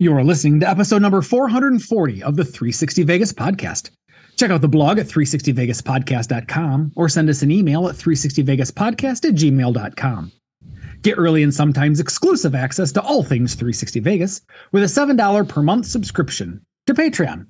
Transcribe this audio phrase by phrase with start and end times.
[0.00, 3.90] You are listening to episode number 440 of the 360 Vegas podcast.
[4.36, 10.32] Check out the blog at 360vegaspodcast.com or send us an email at 360vegaspodcast at gmail.com.
[11.02, 14.40] Get early and sometimes exclusive access to all things 360 Vegas
[14.72, 17.48] with a $7 per month subscription to Patreon.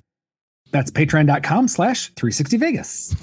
[0.71, 3.15] That's patreon.com slash 360vegas.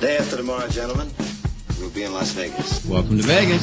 [0.00, 1.08] Day after tomorrow, gentlemen,
[1.78, 2.84] we'll be in Las Vegas.
[2.86, 3.62] Welcome to Vegas.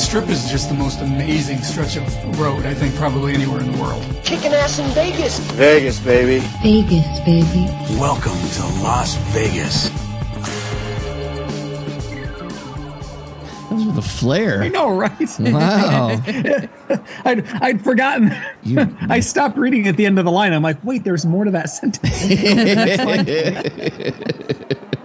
[0.00, 3.70] The strip is just the most amazing stretch of road, I think, probably anywhere in
[3.70, 4.02] the world.
[4.24, 5.38] Kicking ass in Vegas.
[5.52, 6.38] Vegas, baby.
[6.62, 7.66] Vegas, baby.
[8.00, 9.90] Welcome to Las Vegas.
[13.68, 14.62] That was with a flare.
[14.62, 15.38] I know, right?
[15.38, 16.08] Wow.
[17.26, 18.34] I'd, I'd forgotten.
[18.62, 20.54] You- I stopped reading at the end of the line.
[20.54, 22.00] I'm like, wait, there's more to that sentence.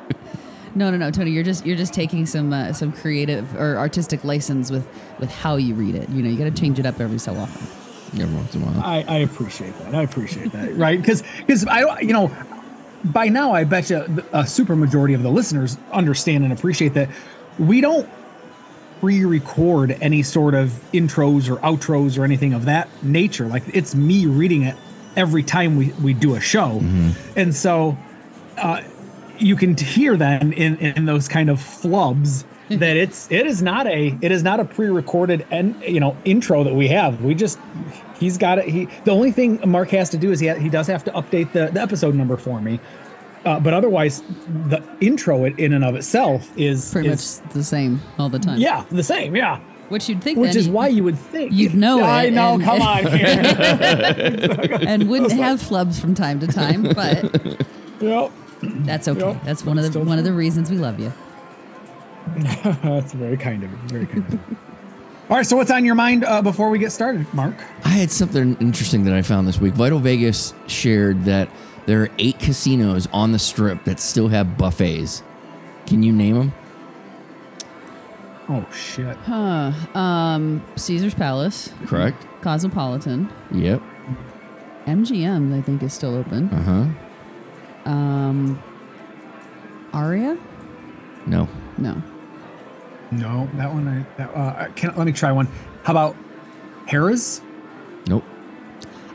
[0.76, 1.32] No, no, no, Tony.
[1.32, 4.86] You're just you're just taking some uh, some creative or artistic license with
[5.20, 6.10] with how you read it.
[6.10, 7.66] You know, you got to change it up every so often.
[8.22, 8.84] Every once in a while.
[8.84, 9.96] I, I appreciate that.
[9.96, 10.76] I appreciate that.
[10.76, 11.00] Right?
[11.00, 12.30] Because because I you know
[13.06, 17.10] by now I bet you a super majority of the listeners understand and appreciate that
[17.58, 18.10] we don't
[19.00, 23.46] pre-record any sort of intros or outros or anything of that nature.
[23.46, 24.76] Like it's me reading it
[25.16, 26.82] every time we we do a show,
[27.38, 27.98] and so
[28.58, 28.82] uh,
[29.40, 33.86] you can hear then in in those kind of flubs that it's it is not
[33.88, 37.60] a it is not a pre-recorded and you know intro that we have we just
[38.20, 40.70] he's got it he the only thing mark has to do is he, ha- he
[40.70, 42.80] does have to update the, the episode number for me
[43.46, 44.24] uh, but otherwise
[44.70, 48.58] the intro in and of itself is Pretty is- much the same all the time.
[48.60, 49.60] yeah the same yeah
[49.90, 52.56] Which you'd think which is you- why you would think you'd know I it know
[52.56, 53.28] and- come on here.
[54.88, 57.62] and wouldn't have flubs from time to time, but
[58.02, 58.32] yep.
[58.86, 59.20] That's okay.
[59.32, 59.44] Yep.
[59.44, 61.12] That's one of the Still one of the reasons we love you.
[62.38, 64.40] that's very kind of you very kind of you.
[65.30, 67.54] all right so what's on your mind uh, before we get started mark
[67.84, 69.76] I had something interesting that I found this week.
[69.76, 71.50] Vital Vegas shared that
[71.86, 75.22] there are eight casinos on the strip that still have buffets.
[75.86, 76.54] Can you name them?
[78.50, 79.72] oh shit Huh.
[79.98, 82.26] Um, Caesar's Palace, Correct.
[82.42, 83.82] Cosmopolitan, Yep.
[84.88, 85.58] MGM.
[85.58, 86.50] I think is still open.
[86.50, 86.86] Uh huh.
[87.86, 88.62] Um,
[89.94, 90.38] Aria.
[91.26, 91.48] No.
[91.78, 92.02] No.
[93.12, 93.88] No, that one.
[93.88, 95.48] I that, uh, can let me try one.
[95.84, 96.16] How about
[96.88, 97.42] Harrah's?
[98.08, 98.24] Nope.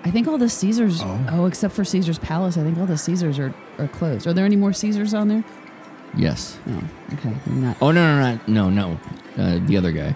[0.05, 1.03] I think all the Caesars.
[1.03, 1.27] Oh.
[1.31, 1.47] Oh.
[1.47, 2.57] except for Caesar's Palace.
[2.57, 4.27] I think all the Caesars are, are closed.
[4.27, 5.45] Are there any more Caesars on there?
[6.17, 6.59] Yes.
[6.69, 6.83] Oh,
[7.15, 7.35] okay.
[7.47, 9.01] Not Oh no no no no no.
[9.43, 10.15] Uh, the other guy,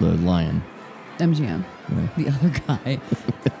[0.00, 0.62] the lion.
[1.18, 1.64] MGM.
[2.16, 3.00] The other guy.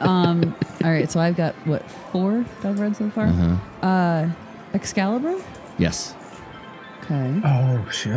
[0.00, 0.54] um.
[0.82, 1.10] All right.
[1.10, 3.26] So I've got what four that I've read so far.
[3.26, 3.86] Uh-huh.
[3.86, 4.30] Uh,
[4.72, 5.40] Excalibur.
[5.78, 6.14] Yes.
[7.02, 7.40] Okay.
[7.44, 8.14] Oh shit!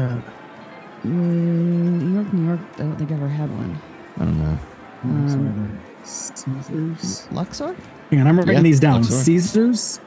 [1.03, 2.59] Mm, New York, New York.
[2.75, 3.77] I don't think I ever had one.
[4.15, 4.57] I don't know.
[5.03, 7.27] Um, Caesars.
[7.31, 7.75] Luxor.
[8.09, 9.01] Hang on, I'm writing Yeah, these down.
[9.01, 9.13] Luxor.
[9.23, 9.99] Caesars,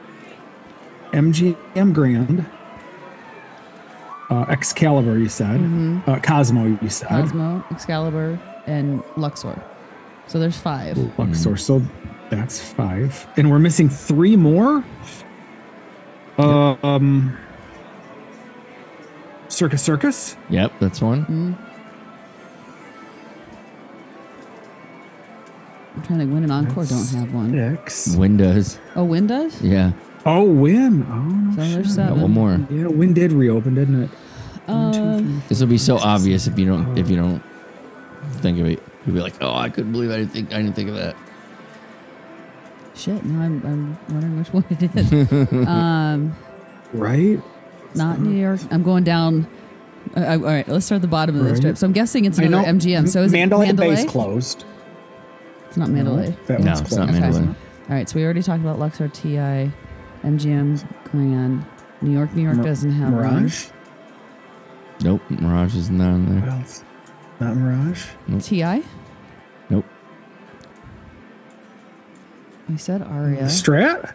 [1.13, 2.45] MGM Grand,
[4.31, 5.17] uh, Excalibur.
[5.19, 5.61] You said
[6.07, 6.65] uh, Cosmo.
[6.81, 9.61] You said Cosmo, Excalibur, and Luxor.
[10.31, 10.97] So there's five.
[11.19, 11.57] Luxor.
[11.57, 11.81] So
[12.29, 14.81] that's five, and we're missing three more.
[16.39, 17.37] Uh, um,
[19.49, 20.37] Circus Circus.
[20.49, 21.57] Yep, that's one.
[25.95, 26.85] I'm trying to Wynn an encore.
[26.85, 27.51] Don't have one.
[27.51, 28.15] Six.
[28.15, 28.79] Wynn does.
[28.95, 29.61] Oh, Wynn does.
[29.61, 29.91] Yeah.
[30.25, 31.05] Oh, Wynn.
[31.09, 31.73] Oh, So shit.
[31.73, 32.21] there's Got seven.
[32.21, 32.57] one more.
[32.69, 34.09] Yeah, Wynn did reopen, didn't it?
[34.69, 37.43] Uh, This will be so obvious if you don't if you don't
[38.35, 38.81] think of it.
[39.05, 41.15] You'll be like, oh, I couldn't believe I didn't think I didn't think of that.
[42.95, 43.23] shit.
[43.25, 45.67] Now I'm, I'm wondering which one it is.
[45.67, 46.35] um,
[46.93, 47.41] Right.
[47.95, 48.59] not New York.
[48.69, 49.47] I'm going down.
[50.15, 51.57] Uh, uh, all right, let's start at the bottom of the Right.
[51.57, 51.77] strip.
[51.77, 53.07] So I'm guessing it's I another MGM.
[53.09, 53.95] So is Mandalay, it Mandalay?
[53.95, 54.65] Bay's closed.
[55.67, 56.35] It's not Mandalay.
[56.47, 57.21] That No, it's not closed.
[57.21, 57.47] Mandalay.
[57.89, 59.71] All right, so we already talked about Luxor, TI,
[60.23, 61.65] MGM, Grand.
[62.01, 63.67] New York, New York Mir- doesn't have Mirage.
[65.03, 66.59] Nope, Mirage is not on What there.
[67.41, 67.55] Else?
[67.55, 68.05] Not Mirage.
[68.27, 68.39] one.
[68.39, 68.83] TI.
[69.69, 69.85] Nope.
[72.69, 73.43] We said Aria.
[73.43, 74.13] Strat.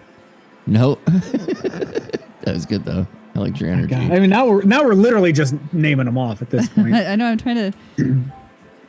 [0.67, 1.05] Nope.
[1.07, 3.07] that was good though.
[3.35, 3.89] I like your energy.
[3.89, 6.95] God, I mean, now we're now we're literally just naming them off at this point.
[6.95, 7.27] I, I know.
[7.27, 8.23] I'm trying to.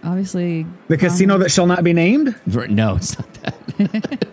[0.04, 2.34] Obviously, the casino that shall not be named.
[2.46, 4.28] No, it's not that.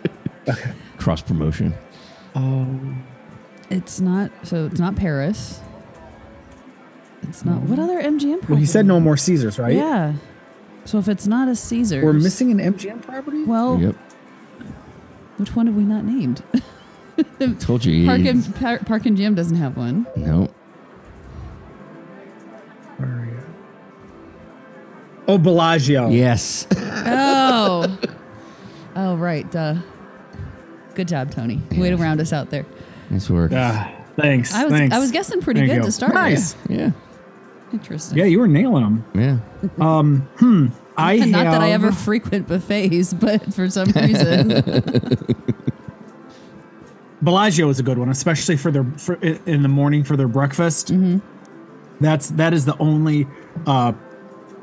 [0.98, 1.74] Cross promotion.
[2.36, 2.80] Oh.
[3.70, 4.30] it's not.
[4.44, 5.60] So it's not Paris.
[7.28, 7.62] It's not.
[7.62, 8.48] What other MGM?
[8.48, 9.74] Well, he said no more Caesars, right?
[9.74, 10.14] Yeah.
[10.84, 13.44] So if it's not a Caesar, We're missing an MGM property.
[13.44, 13.96] Well, Yep.
[15.38, 16.42] which one have we not named?
[17.60, 18.06] Told you.
[18.06, 20.06] Park and Par- Park MGM doesn't have one.
[20.16, 20.48] No.
[22.98, 23.38] Where are you?
[25.28, 26.08] Oh, Bellagio.
[26.10, 26.66] Yes.
[26.76, 27.98] Oh.
[28.96, 29.50] oh right.
[29.50, 29.76] Duh.
[30.94, 31.60] Good job, Tony.
[31.76, 32.66] Way to round us out there.
[33.10, 33.52] nice work.
[33.54, 34.52] Ah, thanks.
[34.54, 34.94] I was thanks.
[34.94, 35.86] I was guessing pretty There good go.
[35.86, 36.54] to start Nice.
[36.68, 36.78] with.
[36.78, 36.90] Yeah.
[37.74, 38.16] Interesting.
[38.18, 39.04] Yeah, you were nailing them.
[39.14, 40.18] Yeah.
[40.38, 40.66] Hmm.
[40.96, 44.48] I Not that I have- ever frequent buffets, but for some reason,
[47.22, 50.92] Bellagio is a good one, especially for their for, in the morning for their breakfast.
[50.92, 51.18] Mm-hmm.
[52.00, 53.26] That's that is the only
[53.66, 53.92] uh,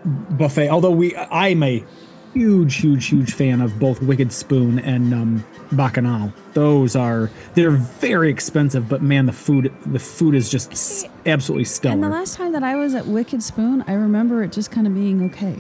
[0.05, 0.69] buffet.
[0.69, 1.83] Although we, I'm a
[2.33, 6.33] huge, huge, huge fan of both Wicked Spoon and um, Bacchanal.
[6.53, 11.65] Those are they're very expensive, but man, the food the food is just s- absolutely
[11.65, 11.93] stellar.
[11.93, 14.87] and the last time that I was at Wicked Spoon, I remember it just kind
[14.87, 15.55] of being okay.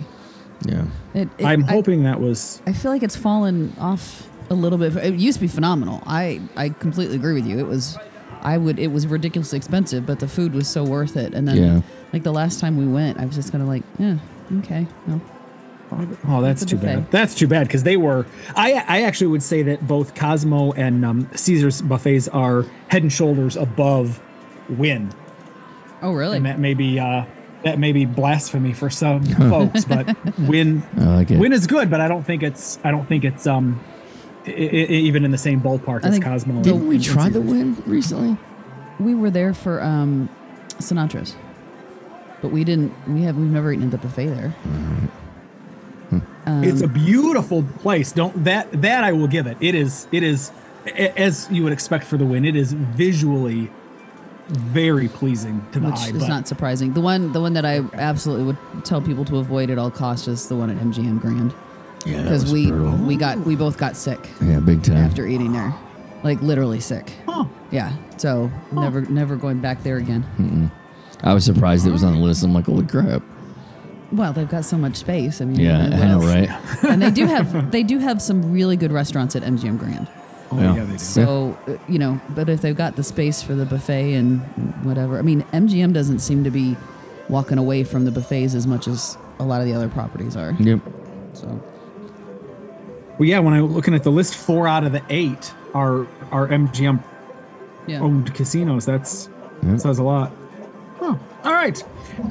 [0.65, 0.85] Yeah.
[1.13, 4.77] It, it- I'm I- hoping that was I feel like it's fallen off a little
[4.77, 4.95] bit.
[4.97, 6.03] It used to be phenomenal.
[6.05, 7.57] I I completely agree with you.
[7.57, 7.97] It was,
[8.41, 8.79] I would.
[8.79, 11.33] It was ridiculously expensive, but the food was so worth it.
[11.33, 11.81] And then, Yeah.
[12.11, 14.17] like the last time we went, I was just kind of like, yeah,
[14.59, 15.21] okay, well,
[16.27, 17.11] Oh, that's It's a too bad.
[17.11, 18.25] That's too bad because they were.
[18.55, 23.11] I I actually would say that both Cosmo and um, Caesar's buffets are head and
[23.11, 24.21] shoulders above
[24.69, 25.11] Wynn,
[26.01, 26.37] oh really?
[26.37, 27.25] and that may be uh,
[27.65, 31.37] that may be blasphemy for some folks, but Wynn I like it.
[31.39, 33.79] Wynn is good, but I don't think it's I don't think it's um
[34.47, 36.55] i- i- even in the same ballpark I as think Cosmo.
[36.55, 38.37] and- Didn't we and try the Wynn recently?
[38.99, 40.29] we were there for um,
[40.79, 41.35] Sinatra's,
[42.41, 42.93] but we didn't.
[43.09, 43.35] We have.
[43.35, 44.55] We've never eaten at the buffet there.
[46.45, 48.11] Um, It's a beautiful place.
[48.11, 49.57] Don't that that I will give it.
[49.61, 50.51] It is it is
[51.17, 52.45] as you would expect for the Wynn.
[52.45, 53.69] It is visually
[54.49, 56.09] very pleasing to the which eye.
[56.09, 56.93] is not surprising.
[56.93, 60.27] The one, the one that I absolutely would tell people to avoid at all costs
[60.27, 61.53] is the one at MGM Grand
[62.05, 62.23] Yeah.
[62.23, 62.91] because we brutal.
[62.97, 64.97] we got we both got sick Yeah, big time.
[64.97, 65.73] after eating there,
[66.23, 67.13] like literally sick.
[67.27, 67.45] Huh.
[67.71, 70.69] Yeah, so never never going back there again.
[71.23, 72.43] I was surprised it was on the list.
[72.43, 73.21] I'm like, holy crap.
[74.11, 75.41] Well, they've got so much space.
[75.41, 76.25] I mean, Yeah, I know, else?
[76.25, 76.49] right?
[76.89, 80.07] and they do have they do have some really good restaurants at MGM Grand.
[80.51, 80.75] Oh, Yeah.
[80.75, 80.97] yeah, they do.
[80.97, 84.41] So uh, you know, but if they've got the space for the buffet and
[84.83, 86.75] whatever, I mean, MGM doesn't seem to be
[87.29, 90.51] walking away from the buffets as much as a lot of the other properties are.
[90.59, 90.79] Yep.
[91.33, 91.47] So
[93.17, 96.47] Well, yeah, when I'm looking at the list, four out of the eight are are
[96.49, 97.01] MGM
[97.87, 98.85] yeah, owned casinos.
[98.85, 99.29] That's
[99.63, 99.71] Yeah.
[99.71, 100.31] that says a lot.
[100.99, 101.81] Oh, all right.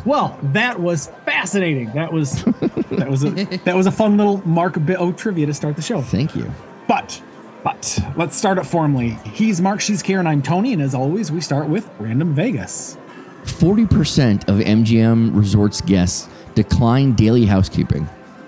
[0.04, 1.90] Well, that was fascinating.
[1.92, 3.30] That was that was a
[3.64, 6.02] that was a fun little Mark Bill trivia to start the show.
[6.02, 6.50] Thank you.
[6.86, 7.22] But
[7.64, 9.10] but let's start it formally.
[9.32, 12.96] He's Mark, she's Karen, I'm Tony, and as always, we start with Random Vegas.
[13.44, 18.02] 40% of MGM Resorts guests decline daily housekeeping.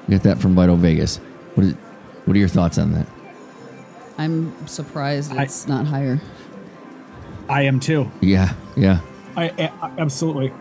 [0.07, 1.17] You Get that from Vital Vegas.
[1.55, 1.75] What is
[2.25, 3.07] what are your thoughts on that?
[4.19, 6.21] I'm surprised I- it's not higher.
[7.49, 8.11] I am too.
[8.21, 9.01] Yeah, yeah.
[9.37, 9.49] I,
[9.83, 10.53] I absolutely.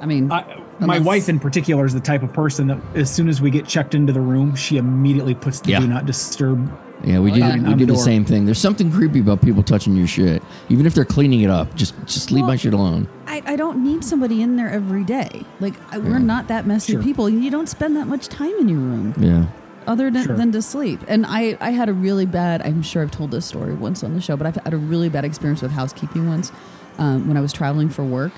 [0.00, 3.28] I mean, I, my wife in particular is the type of person that as soon
[3.28, 5.80] as we get checked into the room, she immediately puts the Yeah.
[5.80, 6.70] do not disturb.
[7.04, 7.42] Yeah, we do.
[7.42, 8.44] we do the the same thing.
[8.44, 11.74] There's something creepy about people touching your shit, even if they're cleaning it up.
[11.74, 13.08] Just, just leave my shit alone.
[13.26, 15.44] I, I don't need somebody in there every day.
[15.58, 17.02] Like I, we're not that messy Sure.
[17.02, 17.28] people.
[17.28, 19.14] You don't spend that much time in your room.
[19.18, 19.46] Yeah,
[19.88, 20.36] other than, Sure.
[20.36, 21.00] than to sleep.
[21.08, 24.14] And I, I had a really bad, I'm sure I've told this story once on
[24.14, 26.52] the show, but I've had a really bad experience with housekeeping once
[26.98, 28.32] um, when I was traveling for work.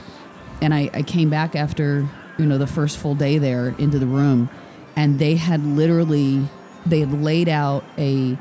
[0.62, 4.06] And I, I came back after, you know, the first full day there into the
[4.06, 4.48] room.
[4.96, 6.46] And they had literally,
[6.86, 8.38] they had laid out a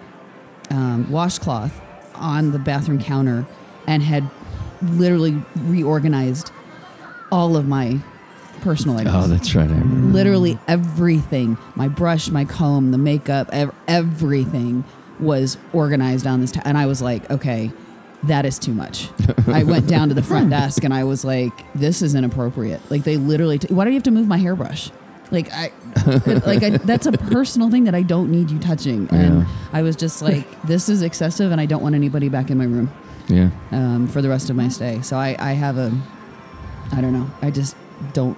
[0.69, 1.79] um, washcloth
[2.15, 3.45] on the bathroom counter
[3.87, 4.29] and had
[4.81, 6.51] literally reorganized
[7.31, 7.99] all of my
[8.61, 9.15] personal items.
[9.15, 9.69] Oh, that's right.
[9.69, 11.57] Literally everything.
[11.75, 14.83] My brush my comb the makeup ev- everything
[15.19, 17.71] was organized on this t- and i was like okay
[18.23, 19.09] that is too much
[19.47, 23.03] i went down to the front desk and i was like this is inappropriate like
[23.03, 24.89] they literally t- why do you have to move my hairbrush
[25.31, 25.71] like i
[26.45, 29.47] like I, that's a personal thing that i don't need you touching and Yeah.
[29.73, 32.65] i was just like this is excessive and i don't want anybody back in my
[32.65, 32.89] room
[33.29, 33.49] Yeah.
[33.71, 35.01] um, for the rest of my stay.
[35.01, 35.91] So I, I have a,
[36.91, 37.29] I don't know.
[37.41, 37.75] I just
[38.11, 38.37] don't,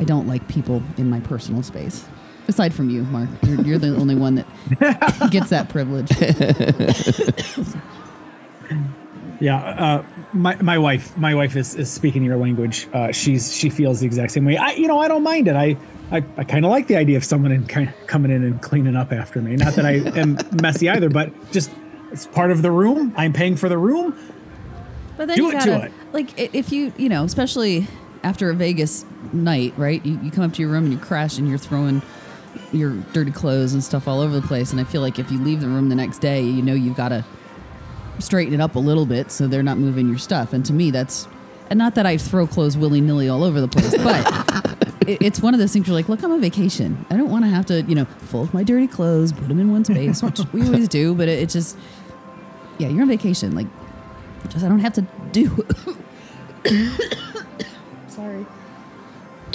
[0.00, 2.06] I don't like people in my personal space.
[2.48, 6.08] Aside from you, Mark, you're, you're the only one that gets that privilege.
[9.40, 12.88] Yeah, uh, my my wife my wife is, is speaking your language.
[12.92, 14.56] Uh, she's she feels the exact same way.
[14.56, 15.56] I you know I don't mind it.
[15.56, 15.76] I
[16.10, 18.60] I, I kind of like the idea of someone in, kind of coming in and
[18.62, 19.56] cleaning up after me.
[19.56, 21.70] Not that I am messy either, but just
[22.12, 23.12] it's part of the room.
[23.16, 24.16] I'm paying for the room.
[25.16, 25.92] But then Do you it to gotta it.
[26.12, 27.86] like if you you know especially
[28.22, 30.04] after a Vegas night, right?
[30.04, 32.02] You, you come up to your room and you crash and you're throwing
[32.72, 34.70] your dirty clothes and stuff all over the place.
[34.72, 36.96] And I feel like if you leave the room the next day, you know you've
[36.96, 37.24] got to
[38.18, 40.52] straighten it up a little bit so they're not moving your stuff.
[40.52, 41.26] And to me, that's
[41.70, 44.26] and not that I throw clothes willy nilly all over the place, but.
[45.08, 47.04] it- It's one of those things you're like, look, I'm on vacation.
[47.10, 49.70] I don't want to have to, you know, fold my dirty clothes, put them in
[49.70, 51.76] one space, which we always do, but it, it just,
[52.78, 53.54] yeah, you're on vacation.
[53.54, 53.66] Like,
[54.48, 55.02] just I don't have to
[55.32, 55.48] do.
[58.08, 58.46] sorry.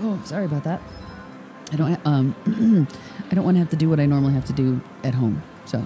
[0.00, 0.80] oh, sorry about that.
[1.72, 1.94] I don't.
[1.94, 2.34] ha- Um,
[3.30, 5.42] I don't want to have to do what I normally have to do at home.
[5.64, 5.82] So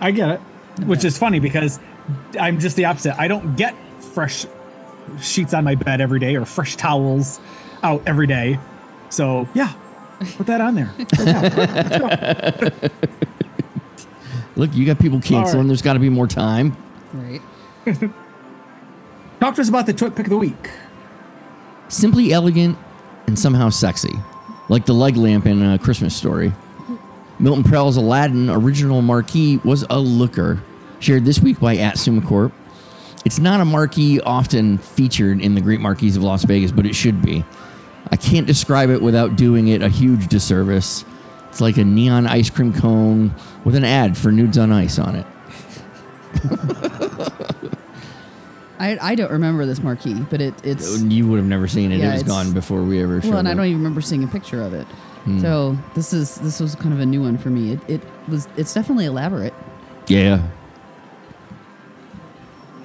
[0.00, 0.40] I get it,
[0.84, 1.78] which is funny because
[2.38, 3.18] I'm just the opposite.
[3.18, 3.74] I don't get
[4.12, 4.46] fresh
[5.20, 7.40] sheets on my bed every day or fresh towels
[7.82, 8.58] out every day.
[9.08, 9.72] So yeah,
[10.36, 10.92] put that on there.
[14.56, 15.62] Look, you got people canceling.
[15.62, 15.66] right.
[15.66, 16.76] There's got to be more time.
[17.12, 17.40] right.
[19.40, 20.70] Talk to us about the Twitpic of the week.
[21.88, 22.78] Simply elegant
[23.26, 24.12] and somehow sexy,
[24.70, 26.52] like the leg lamp in a Christmas story.
[27.38, 30.62] Milton Prell's Aladdin original marquee was a looker,
[31.00, 32.52] shared this week by at Summacorp.
[33.24, 36.94] It's not a marquee often featured in the great marquees of Las Vegas, but it
[36.94, 37.44] should be.
[38.10, 41.04] I can't describe it without doing it a huge disservice.
[41.48, 45.16] It's like a neon ice cream cone with an ad for nudes on ice on
[45.16, 45.26] it.
[48.78, 51.98] I, I don't remember this marquee, but it it's You would have never seen it.
[51.98, 53.54] Yeah, it was it's- gone before we ever showed well, and I it.
[53.54, 54.86] don't even remember seeing a picture of it.
[55.26, 55.40] Hmm.
[55.40, 57.72] So this is this was kind of a new one for me.
[57.72, 59.52] It, it was it's definitely elaborate.
[60.06, 60.46] Yeah.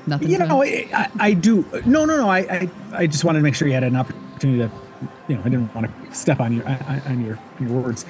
[0.07, 0.29] Nothing.
[0.29, 1.63] You to- know, I, I, I do.
[1.85, 2.27] No, no, no.
[2.29, 4.71] I, I, I just wanted to make sure you had an opportunity to,
[5.27, 8.07] you know, I didn't want to step on your on on your your words.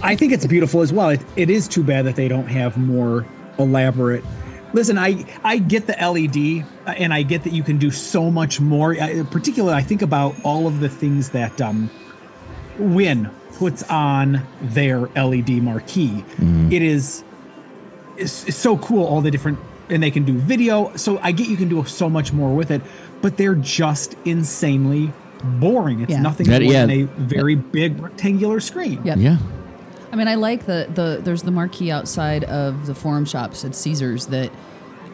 [0.00, 1.08] I think it's beautiful as well.
[1.08, 3.26] It, it is too bad that they don't have more
[3.58, 4.24] elaborate.
[4.74, 8.30] Listen, I I get the LED, uh, and I get that you can do so
[8.30, 8.94] much more.
[8.94, 11.90] I, particularly, I think about all of the things that um,
[12.78, 13.28] Wynn
[13.62, 16.24] puts on their LED marquee.
[16.38, 16.72] Mm.
[16.72, 17.22] It is
[18.16, 21.48] it's, it's so cool all the different and they can do video so i get
[21.48, 22.80] you can do so much more with it
[23.22, 25.12] but they're just insanely
[25.60, 26.20] boring it's Yeah.
[26.22, 26.86] nothing That- more yeah.
[26.86, 27.04] than a
[27.38, 29.18] very big rectangular screen Yep.
[29.18, 29.36] Yeah.
[30.12, 33.74] I mean, I like the the there's the marquee outside of the forum shops at
[33.74, 34.50] Caesars that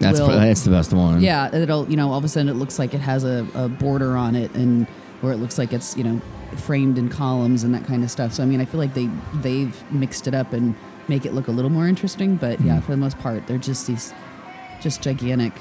[0.01, 1.21] That's will, that's the best one.
[1.21, 3.69] yeah it'll you know all of a sudden it looks like it has a, a
[3.69, 4.87] border on it and
[5.23, 6.21] where it looks like it's you know
[6.57, 8.33] framed in columns and that kind of stuff.
[8.33, 10.75] So I mean, I feel like they they've mixed it up and
[11.09, 12.37] make it look a little more interesting.
[12.37, 14.13] But yeah, for the most part, they're just these
[14.81, 15.53] just gigantic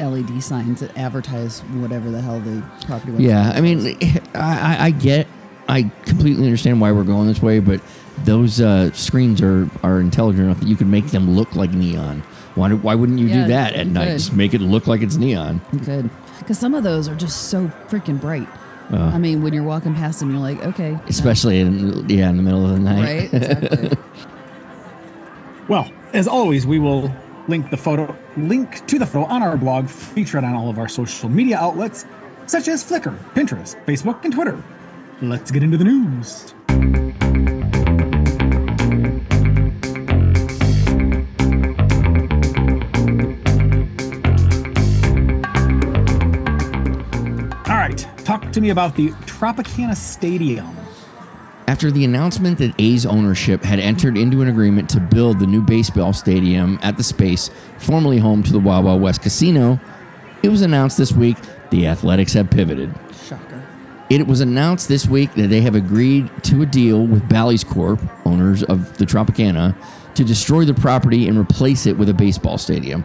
[0.00, 3.24] LED signs that advertise whatever the hell the property.
[3.24, 3.96] Yeah, I mean,
[4.34, 5.26] I, I, I get,
[5.68, 7.80] I completely understand why we're going this way, but
[8.24, 12.22] those uh, screens are are intelligent enough that you could make them look like neon.
[12.54, 14.06] Why, why wouldn't you Yeah, do that at night?
[14.08, 14.12] could.
[14.18, 15.60] Just make it look like it's neon.
[15.84, 16.10] Good.
[16.38, 18.48] Because some of those are just so freaking bright.
[18.92, 19.10] Uh.
[19.14, 20.98] I mean, when you're walking past them, you're like, okay.
[21.08, 23.02] Especially in yeah in the middle of the night.
[23.02, 23.34] Right?
[23.34, 23.98] Exactly.
[25.68, 27.14] well as always we will
[27.48, 30.88] link the photo link to the photo on our blog featured on all of our
[30.88, 32.04] social media outlets
[32.46, 34.62] such as flickr pinterest facebook and twitter
[35.22, 36.54] let's get into the news
[48.32, 50.74] talk to me about the tropicana stadium
[51.68, 55.60] After the announcement that A's ownership had entered into an agreement to build the new
[55.60, 59.78] baseball stadium at the space formerly home to the Wild Wild West Casino,
[60.42, 61.36] it was announced this week
[61.70, 62.94] the Athletics have pivoted.
[63.22, 63.62] Shocker.
[64.08, 68.00] It was announced this week that they have agreed to a deal with Bally's Corp,
[68.24, 69.76] owners of the Tropicana,
[70.14, 73.04] to destroy the property and replace it with a baseball stadium.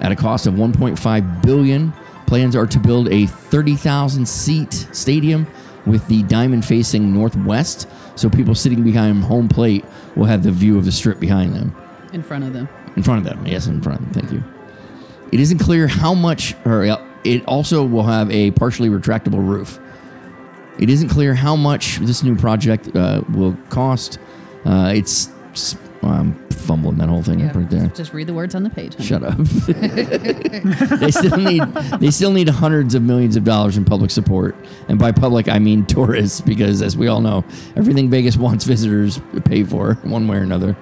[0.00, 1.94] At a cost of 1.5 billion,
[2.26, 5.46] plans are to build a 30,000 seat stadium
[5.86, 9.84] with the diamond facing northwest, so people sitting behind home plate
[10.16, 11.74] will have the view of the strip behind them.
[12.12, 12.68] In front of them.
[12.96, 14.22] In front of them, yes, in front of them.
[14.22, 14.44] Thank you.
[15.32, 19.80] It isn't clear how much, or uh, it also will have a partially retractable roof.
[20.78, 24.18] It isn't clear how much this new project uh, will cost.
[24.64, 25.28] Uh, it's,
[26.04, 27.88] s- I'm fumbling that whole thing up right there.
[27.88, 28.94] Just read the words on the page.
[28.94, 29.06] honey.
[29.06, 29.36] Shut up.
[31.00, 31.62] they still need
[32.00, 34.54] they still need hundreds of millions of dollars in public support,
[34.88, 37.44] and by public I mean tourists, because as we all know,
[37.76, 40.76] everything Vegas wants visitors to pay for one way or another.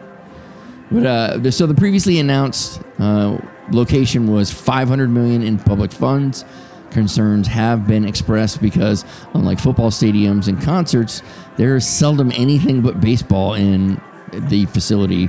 [0.90, 3.38] But uh, the- so the previously announced uh,
[3.70, 6.44] location was 500 million in public funds.
[6.90, 11.22] Concerns have been expressed because, unlike football stadiums and concerts,
[11.56, 13.98] there is seldom anything but baseball in
[14.32, 15.28] the facility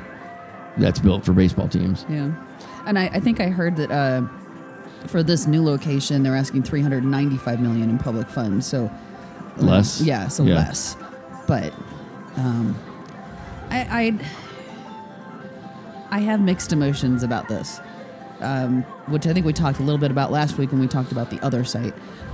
[0.77, 2.05] that's built for baseball teams.
[2.09, 2.31] Yeah,
[2.85, 4.27] and I, I think I heard that uh,
[5.07, 8.65] for this new location, they're asking 395 million in public funds.
[8.65, 8.91] So
[9.57, 10.01] Less?
[10.01, 10.55] yeah, so Yeah.
[10.55, 10.95] less.
[11.47, 11.73] But
[12.37, 12.75] um,
[13.69, 14.17] I,
[16.11, 17.79] I I have mixed emotions about this,
[18.39, 21.11] um, which I think we talked a little bit about last week when we talked
[21.11, 21.93] about the other site.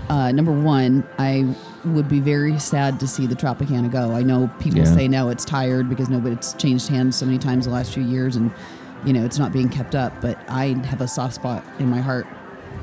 [0.10, 1.46] Uh, number one, I
[1.86, 4.12] would be very sad to see the Tropicana go.
[4.12, 4.86] I know people Yeah.
[4.94, 8.04] say now it's tired because nobody it's changed hands so many times the last few
[8.04, 8.52] years, and
[9.06, 10.14] you know it's not being kept up.
[10.22, 12.28] But I have a soft spot in my heart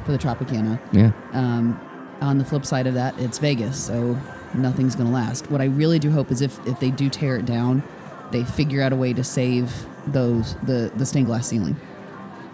[0.05, 0.79] for the Tropicana.
[0.93, 1.11] Yeah.
[1.33, 1.79] Um,
[2.23, 4.17] on the flip side of that, it's Vegas, so
[4.55, 5.51] nothing's going to last.
[5.51, 7.83] What I really do hope is if, if they do tear it down,
[8.31, 9.71] they figure out a way to save
[10.07, 11.77] those the the stained glass ceiling.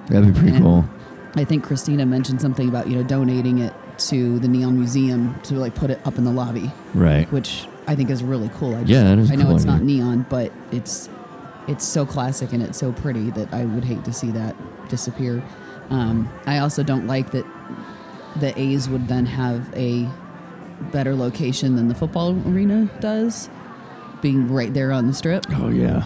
[0.09, 0.85] That'd be pretty And cool.
[1.37, 5.55] I think Christina mentioned something about you know donating it to the Neon Museum to
[5.55, 7.31] like put it up in the lobby, Right.
[7.33, 8.73] which I think is really cool.
[8.87, 11.09] Yeah, that is a I know cool it's not neon, but it's
[11.69, 14.57] it's so classic and it's so pretty that I would hate to see that
[14.89, 15.43] disappear.
[15.91, 17.45] Um, I also don't like that
[18.37, 20.09] the A's would then have a
[20.91, 23.49] better location than the football arena does,
[24.23, 25.45] being right there on the strip.
[25.51, 26.05] Oh, yeah.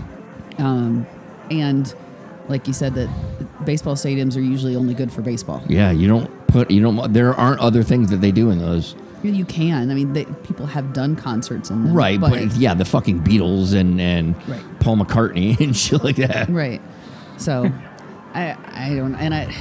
[0.59, 1.07] Um,
[1.51, 1.95] and
[2.49, 3.09] like you said, that
[3.65, 5.63] baseball stadiums are usually only good for baseball.
[5.69, 8.95] Yeah, you don't put, you don't, there aren't other things that they do in those.
[9.23, 9.91] You can.
[9.91, 11.95] I mean, they, people have done concerts in them.
[11.95, 14.63] Right, but, yeah, the fucking Beatles and and Right.
[14.79, 16.49] Paul McCartney and shit like that.
[16.49, 16.81] Right.
[17.37, 17.73] So,
[18.35, 19.53] I I don't and I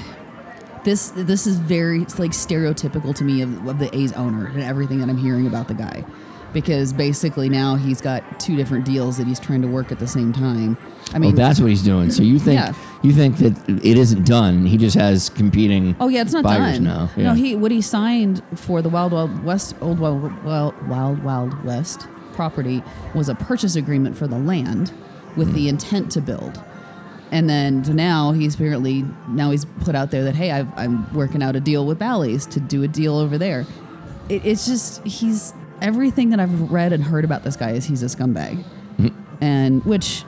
[0.84, 4.62] this this is very it's like stereotypical to me of, of the A's owner and
[4.62, 6.06] everything that I'm hearing about the guy,
[6.54, 10.08] because basically now he's got two different deals that he's trying to work at the
[10.08, 10.77] same time.
[11.12, 12.12] I oh, mean, that's what he's doing.
[12.12, 12.74] So you think Yeah.
[13.07, 14.65] You think that it isn't done?
[14.65, 15.95] He just has competing.
[16.00, 16.83] Oh yeah, it's not buyers done.
[16.83, 17.09] now.
[17.15, 17.24] Yeah.
[17.24, 21.63] No, he what he signed for the Wild Wild West Old Wild Wild Wild, Wild
[21.63, 22.83] West property
[23.13, 24.93] was a purchase agreement for the land
[25.36, 25.69] with the hmm.
[25.69, 26.62] intent to build.
[27.32, 31.41] And then now he's apparently now he's put out there that hey I've, I'm working
[31.41, 33.65] out a deal with Bally's to do a deal over there.
[34.30, 38.03] It, it's just he's everything that I've read and heard about this guy is he's
[38.03, 38.63] a scumbag,
[38.97, 39.08] hmm.
[39.41, 40.23] and which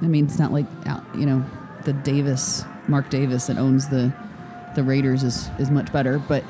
[0.00, 0.66] I mean it's not like
[1.14, 1.44] you know
[1.88, 4.12] the Davis Mark Davis that owns the
[4.74, 6.44] the Raiders is is much better, but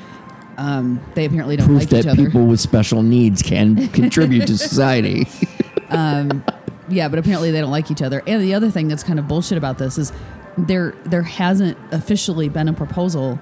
[0.57, 2.25] um, they apparently don't Proof like that each other.
[2.25, 5.25] people with special needs can contribute to society.
[5.89, 6.43] um,
[6.89, 8.21] yeah, but apparently they don't like each other.
[8.27, 10.11] And the other thing that's kind of bullshit about this is
[10.57, 13.39] there there hasn't officially been a proposal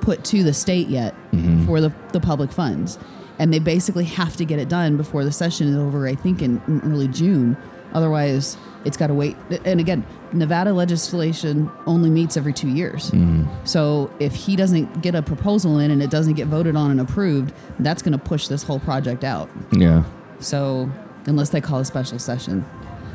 [0.00, 1.66] put to the state yet Mm-hmm.
[1.66, 2.98] for the, the public funds.
[3.38, 6.40] And they basically have to get it done before the session is over, I think
[6.40, 7.56] in, in early June.
[7.92, 9.36] Otherwise, it's got to wait.
[9.64, 13.10] And again, Nevada legislation only meets every two years.
[13.10, 13.46] Mm-hmm.
[13.64, 17.00] So if he doesn't get a proposal in and it doesn't get voted on and
[17.00, 19.50] approved, that's going to push this whole project out.
[19.72, 20.04] yeah.
[20.40, 20.88] So
[21.26, 22.64] unless they call a special session,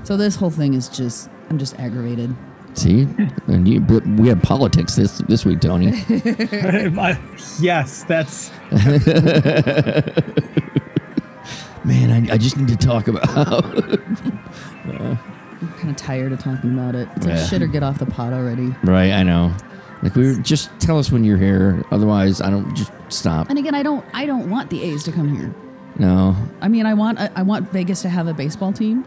[0.04, 2.36] so this whole thing is just I'm just aggravated.
[2.76, 3.08] See,
[3.48, 5.94] and you, but we have politics this this week, Tony.
[7.62, 8.52] Yes, that's
[11.86, 13.24] Man, I, I just need to talk about.
[15.64, 17.08] I'm kind of tired of talking about it.
[17.16, 17.46] It's like Yeah.
[17.46, 18.76] shit or get off the pot already.
[18.84, 19.52] right, I know.
[20.02, 21.84] Like we were, just tell us when you're here.
[21.92, 23.50] Otherwise, I don't just stop.
[23.50, 25.54] And again, I don't I don't want the A's to come here.
[25.98, 29.06] No, I mean, I want I, I want Vegas to have a baseball team,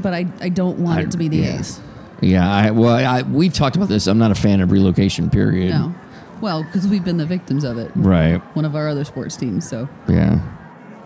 [0.00, 1.58] but I I don't want I- it to be the yeah.
[1.60, 1.80] A's.
[2.20, 2.50] yeah.
[2.52, 4.06] I well, I, we've talked about this.
[4.08, 5.30] I'm not a fan of relocation.
[5.30, 5.70] Period.
[5.70, 5.94] No,
[6.40, 7.92] well, because we've been the victims of it.
[7.94, 8.38] Right.
[8.56, 9.68] One of our other sports teams.
[9.68, 10.40] So Yeah.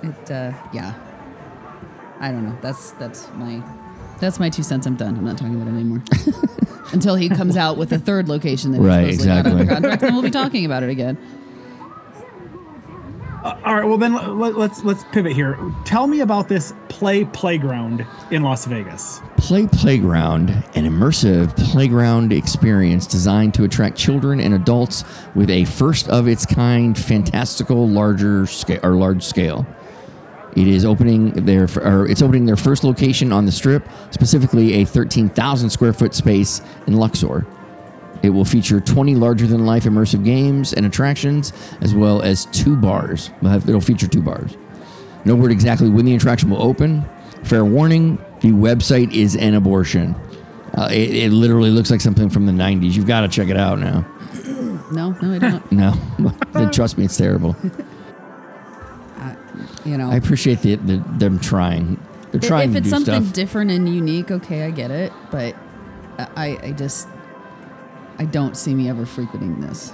[0.02, 0.94] it uh, yeah.
[2.20, 2.56] I don't know.
[2.62, 3.62] That's that's my
[4.20, 4.86] that's my two cents.
[4.86, 5.16] I'm done.
[5.16, 6.02] I'm not talking about it anymore.
[6.92, 10.02] Until he comes out with a third location that Right, he's supposedly got under contract,
[10.02, 11.16] then we'll be talking about it again.
[13.42, 13.84] Uh, all right.
[13.84, 15.58] Well, then let, let's let's pivot here.
[15.84, 19.22] Tell me about this play playground in Las Vegas.
[19.38, 25.04] Play Playground, an immersive playground experience designed to attract children and adults
[25.34, 29.66] with a first of its kind, fantastical, larger scale or large scale.
[30.56, 34.84] It is opening their or it's opening their first location on the strip, specifically a
[34.84, 37.46] 13,000 square foot space in Luxor.
[38.22, 42.76] It will feature 20 larger than life immersive games and attractions, as well as two
[42.76, 43.30] bars.
[43.42, 44.56] It'll feature two bars.
[45.24, 47.04] No word exactly when the attraction will open.
[47.44, 50.14] Fair warning: the website is an abortion.
[50.74, 52.92] Uh, it, it literally looks like something from the '90s.
[52.92, 54.04] You've got to check it out now.
[54.92, 55.72] No, no, I don't.
[55.72, 55.92] No,
[56.52, 57.56] then trust me, it's terrible.
[59.84, 61.98] You know, I appreciate the, the, them trying.
[62.30, 63.34] They're I- trying if to it's do something stuff.
[63.34, 65.12] different and unique, okay, I get it.
[65.30, 65.54] But
[66.18, 67.08] I, I just
[68.18, 69.92] I don't see me ever frequenting this.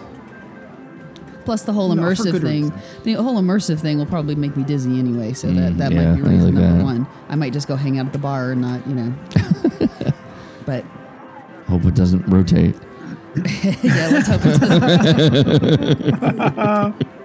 [1.44, 2.72] Plus, the whole immersive good thing,
[3.05, 5.33] the whole immersive thing will probably make me dizzy anyway.
[5.33, 6.85] So that, that Mm, yeah, might be reason like number that.
[6.85, 7.07] one.
[7.29, 9.14] I might just go hang out at the bar and not, you know.
[10.66, 10.85] but
[11.68, 12.75] Hope it doesn't rotate.
[13.37, 17.07] yeah, let's hope it doesn't.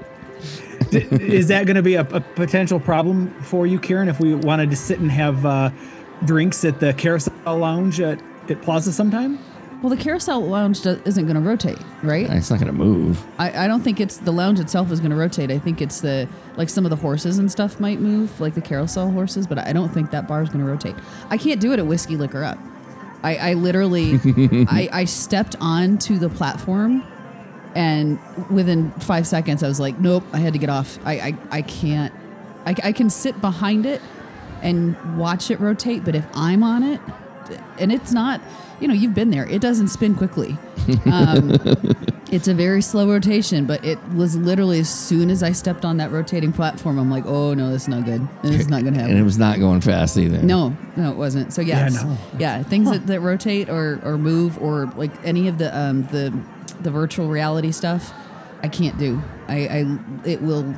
[0.94, 4.70] Is that going to be a, a potential problem for you, Karen, if we wanted
[4.70, 5.72] to sit and have uh,
[6.26, 9.40] drinks at the Carousel Lounge at, at Plaza sometime?
[9.82, 12.30] Well, the carousel lounge do- isn't going to rotate, right?
[12.30, 13.26] It's not going to move.
[13.40, 15.50] I, I don't think it's the lounge itself is going to rotate.
[15.50, 18.62] I think it's the like some of the horses and stuff might move, like the
[18.62, 20.94] carousel horses, but I don't think that bar is going to rotate.
[21.32, 22.60] I can't do it at Whiskey Licker Up.
[23.24, 24.20] I, I literally
[24.70, 27.04] I, I stepped onto the platform
[27.76, 31.00] and within five seconds I was like, nope, I had to get off.
[31.06, 32.14] I I, I can't.
[32.66, 34.02] I, I can sit behind it
[34.62, 37.02] and watch it rotate, but if I'm on it,
[37.80, 38.40] and it's not,
[38.80, 39.48] you know, you've been there.
[39.50, 40.58] It doesn't spin quickly.
[41.06, 41.52] Um,
[42.32, 45.98] it's a very slow rotation, but it was literally as soon as I stepped on
[45.98, 48.28] that rotating platform, I'm like, oh no, this is not good.
[48.42, 49.12] This is not going to happen.
[49.12, 50.42] And it was not going fast either.
[50.42, 51.54] No, no, it wasn't.
[51.54, 52.18] So yes, no.
[52.40, 56.34] yeah, things that, that rotate or, or move or like any of the um the
[56.74, 58.14] the virtual reality stuff,
[58.64, 59.22] I can't do.
[59.48, 60.70] I, I it will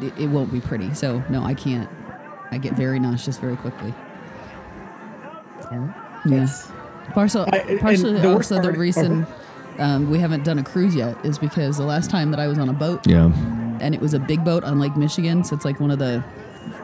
[0.00, 0.92] it, it won't be pretty.
[0.94, 1.88] So no, I can't.
[2.50, 3.92] I get very nauseous very quickly.
[6.26, 6.48] Yeah.
[7.12, 9.26] Partial, I- and partially the also the part- reason
[9.78, 12.58] um, we haven't done a cruise yet is because the last time that I was
[12.58, 13.32] on a boat Yeah.
[13.80, 15.44] and it was a big boat on Lake Michigan.
[15.44, 16.22] So it's like one of the,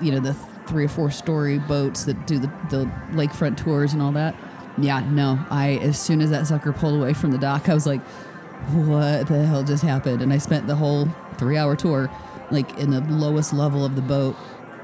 [0.00, 0.34] you know, the
[0.66, 4.34] three or four story boats that do the, the lakefront tours and all that.
[4.78, 7.86] Yeah, no, I, as soon as that sucker pulled away from the dock, I was
[7.86, 8.00] like,
[8.72, 10.22] what the hell just happened?
[10.22, 12.10] And I spent the whole three hour tour,
[12.50, 14.36] like in the lowest level of the boat,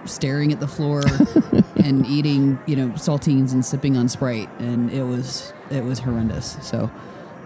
[0.05, 1.03] staring at the floor
[1.77, 4.49] and eating, you know, saltines and sipping on Sprite.
[4.59, 6.57] And it was, it was horrendous.
[6.62, 6.90] So,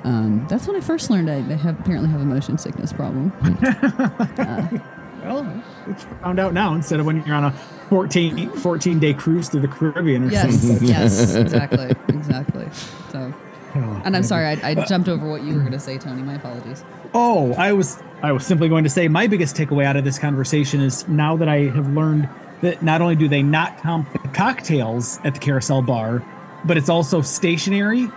[0.04, 3.32] um, that's when I first learned I have, apparently have a motion sickness problem.
[5.24, 7.50] Well, it's found out now instead of when you're on a
[7.88, 10.86] 14, 14 day cruise through the Caribbean or Yes, something.
[10.86, 12.68] yes, exactly, exactly.
[13.10, 13.32] So,
[13.74, 16.22] and I'm sorry, I, I jumped over what you were going to say, Tony.
[16.22, 16.84] My apologies.
[17.12, 20.18] Oh, I was I was simply going to say my biggest takeaway out of this
[20.18, 22.28] conversation is now that I have learned
[22.62, 26.22] that not only do they not comp the cocktails at the carousel bar,
[26.64, 28.08] but it's also stationary.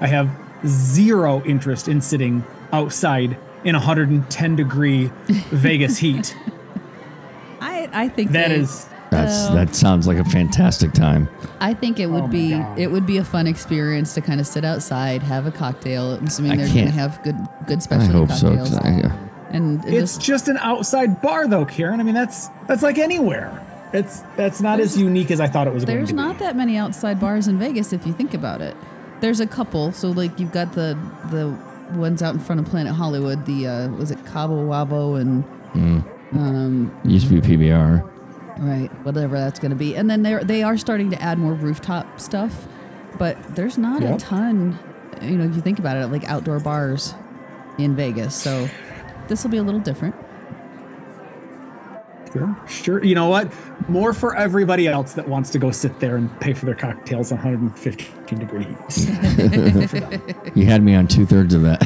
[0.00, 0.30] I have
[0.66, 5.10] zero interest in sitting outside in 110 degree
[5.50, 6.36] Vegas heat.
[7.60, 9.54] I I think That they- is That's Oh.
[9.54, 11.28] that sounds like a fantastic time.
[11.60, 12.78] I think it would Oh be God.
[12.78, 16.14] it would be a fun experience to kind of sit outside, have a cocktail.
[16.14, 18.48] I'm assuming I they're going to have good good I specialty hope so.
[18.48, 18.70] cocktails.
[18.70, 19.12] 'cause I-
[19.50, 22.00] and it it's just, just an outside bar though, Karen.
[22.00, 23.62] I mean that's that's like anywhere.
[23.92, 26.20] It's that's not as unique as I thought it was going there's to be.
[26.20, 28.76] not that many outside bars in Vegas if you think about it.
[29.20, 29.92] There's a couple.
[29.92, 30.98] So like you've got the
[31.30, 31.54] the
[31.96, 33.46] ones out in front of Planet Hollywood.
[33.46, 35.44] The uh, was it Cabo Wabo and
[36.32, 38.02] um, used to be PBR.
[38.58, 39.94] Right, whatever that's going to be.
[39.96, 42.66] And then they they are starting to add more rooftop stuff,
[43.18, 44.78] but there's not a ton.
[45.20, 47.14] You know, if you think about it, like outdoor bars
[47.78, 48.34] in Vegas.
[48.34, 48.68] So
[49.28, 50.14] this will be a little different.
[52.32, 53.04] Sure, sure.
[53.04, 53.52] You know what?
[53.88, 57.32] More for everybody else that wants to go sit there and pay for their cocktails
[57.32, 59.06] on 115 degrees.
[60.54, 61.80] You had me on two thirds of that.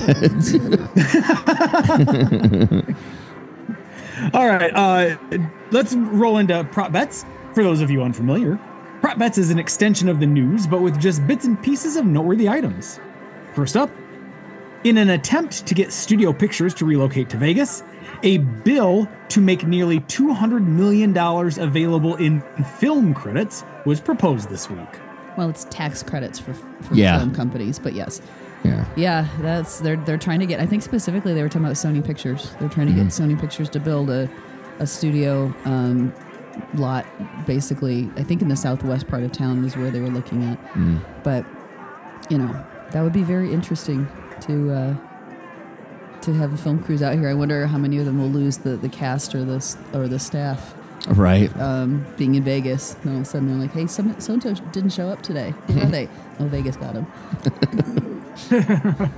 [4.34, 5.16] All right, uh,
[5.70, 7.24] let's roll into prop bets.
[7.54, 8.58] For those of you unfamiliar,
[9.00, 12.06] prop bets is an extension of the news, but with just bits and pieces of
[12.06, 13.00] noteworthy items.
[13.54, 13.90] First up,
[14.84, 17.82] in an attempt to get Studio Pictures to relocate to Vegas,
[18.22, 22.40] a bill to make nearly $200 million available in
[22.78, 24.88] film credits was proposed this week.
[25.36, 27.18] Well, it's tax credits for, for Yeah.
[27.18, 28.20] film companies, but yes,
[28.64, 28.86] yeah.
[28.96, 30.60] yeah, that's they're they're trying to get.
[30.60, 32.50] I think specifically they were talking about Sony Pictures.
[32.58, 33.32] They're trying to get mm-hmm.
[33.32, 34.28] Sony Pictures to build a
[34.80, 36.12] a studio um,
[36.74, 37.06] lot,
[37.46, 38.10] basically.
[38.16, 40.58] I think in the southwest part of town is where they were looking at.
[41.22, 41.46] But
[42.28, 44.08] you know, that would be very interesting
[44.42, 44.94] to uh,
[46.22, 47.28] to have a film crews out here.
[47.28, 50.18] I wonder how many of them will lose the, the cast or the or the
[50.18, 50.74] staff
[51.08, 51.50] Right.
[51.58, 52.94] um, being in Vegas.
[53.02, 55.50] And all of a sudden they're like, "Hey, so so didn't show up today.
[55.68, 56.08] Where are they?
[56.38, 57.06] Oh, Vegas got them."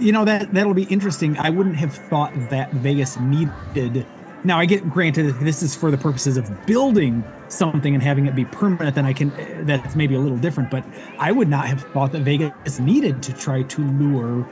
[0.00, 1.38] you know that that'll be interesting.
[1.38, 4.04] I wouldn't have thought that Vegas needed.
[4.44, 8.26] Now I get granted if this is for the purposes of building something and having
[8.26, 9.32] it be permanent, then I can.
[9.66, 10.70] That's maybe a little different.
[10.70, 10.84] But
[11.18, 14.48] I would not have thought that Vegas needed to try to lure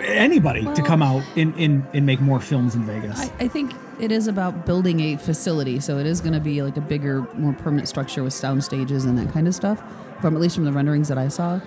[0.00, 3.20] anybody to come out and, and, and make more films in Vegas.
[3.20, 6.62] I, I think it is about building a facility, so it is going to be
[6.62, 9.82] like a bigger, more permanent structure with sound stages and that kind of stuff.
[10.20, 11.60] From at least from the renderings that I saw,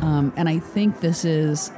[0.00, 1.70] Um, and I think this is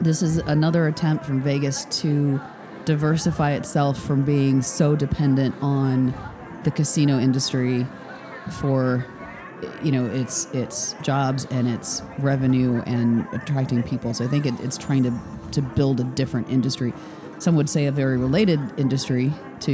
[0.00, 2.40] this is another attempt from Vegas to
[2.88, 6.14] diversify itself from being so dependent on
[6.64, 7.86] the casino industry
[8.60, 9.04] for
[9.82, 14.14] you know its its jobs and its revenue and attracting people.
[14.14, 15.12] So I think it, it's trying to
[15.52, 16.94] to build a different industry.
[17.38, 19.72] Some would say a very related industry to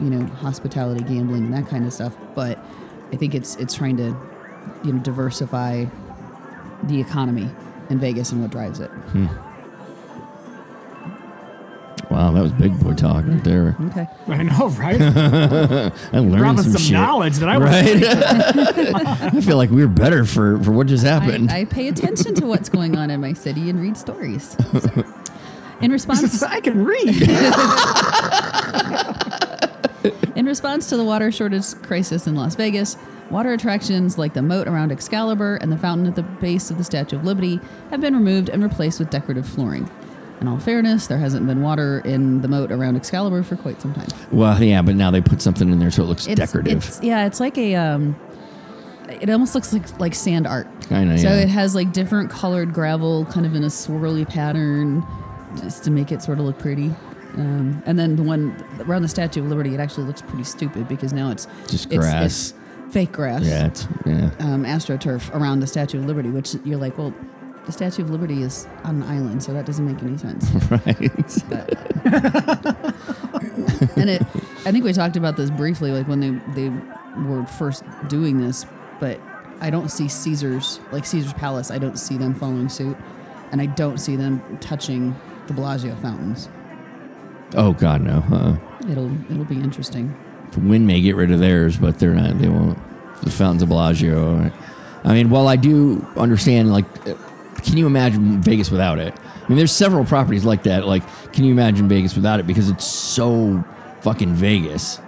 [0.00, 2.16] you know hospitality, gambling, and that kind of stuff.
[2.36, 2.64] But
[3.12, 4.16] I think it's it's trying to
[4.84, 5.86] you know diversify
[6.84, 7.50] the economy
[7.90, 8.90] in Vegas and what drives it.
[8.90, 9.26] Hmm.
[12.26, 13.76] Wow, that was big boy talk right there.
[13.82, 14.08] Okay.
[14.26, 15.00] I know, right?
[15.00, 16.92] I learned Dropping some, some, shit.
[16.92, 18.02] knowledge that I was Right?
[19.32, 21.52] I feel like we were better for, for what just happened.
[21.52, 24.56] I, I pay attention to what's going on in my city and read stories.
[24.72, 25.04] So,
[25.80, 27.22] in response, I can read.
[30.36, 32.96] in response to the water shortage crisis in Las Vegas,
[33.30, 36.82] water attractions like the moat around Excalibur and the fountain at the base of the
[36.82, 37.60] Statue of Liberty
[37.90, 39.88] have been removed and replaced with decorative flooring.
[40.40, 43.94] In all fairness, there hasn't been water in the moat around Excalibur for quite some
[43.94, 44.08] time.
[44.30, 46.78] well, yeah, but now they put something in there so it looks It's, decorative.
[46.84, 47.74] It's, yeah, it's like a.
[47.74, 48.16] Um,
[49.08, 50.66] it almost looks like like sand art.
[50.90, 51.36] I know, So yeah.
[51.42, 55.06] it has like different colored gravel, kind of in a swirly pattern,
[55.60, 56.92] just to make it sort of look pretty.
[57.36, 60.88] Um, and then the one around the Statue of Liberty, it actually looks pretty stupid
[60.88, 62.24] because now it's Just it's- grass.
[62.24, 63.42] it's fake grass.
[63.44, 64.30] yeah, it's, yeah.
[64.40, 67.14] Um, astroturf around the Statue of Liberty, which you're like, well,
[67.66, 70.48] the Statue of Liberty is on an island, so that doesn't make any sense.
[70.70, 70.86] Right.
[73.96, 74.22] and it
[74.64, 76.68] i think we talked about this briefly like when they they
[77.24, 78.64] were first doing this
[79.00, 79.20] but
[79.60, 82.96] i don't see caesar's like caesar's palace i don't see them following suit
[83.50, 85.14] and i don't see them touching
[85.46, 86.48] the bellagio fountains
[87.54, 88.24] oh, God, no.
[88.30, 88.56] Uh,
[88.90, 90.14] it'll it'll be interesting
[90.52, 92.38] the wind may get rid of theirs, but they're not.
[92.38, 92.78] They won't.
[93.22, 94.50] The fountains of Bellagio.
[95.04, 97.14] I mean, while I do understand, like, uh,
[97.62, 99.14] can you imagine Vegas without it?
[99.14, 100.86] I mean, there's several properties like that.
[100.86, 102.46] Like, can you imagine Vegas without it?
[102.46, 103.64] Because it's so
[104.02, 105.00] fucking Vegas.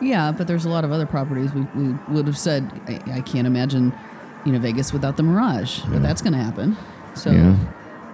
[0.00, 3.20] yeah but there's a lot of other properties we, we would have said I, I
[3.22, 3.92] can't imagine
[4.46, 6.76] you know vegas without the mirage but that's going to happen
[7.14, 7.56] so Yeah.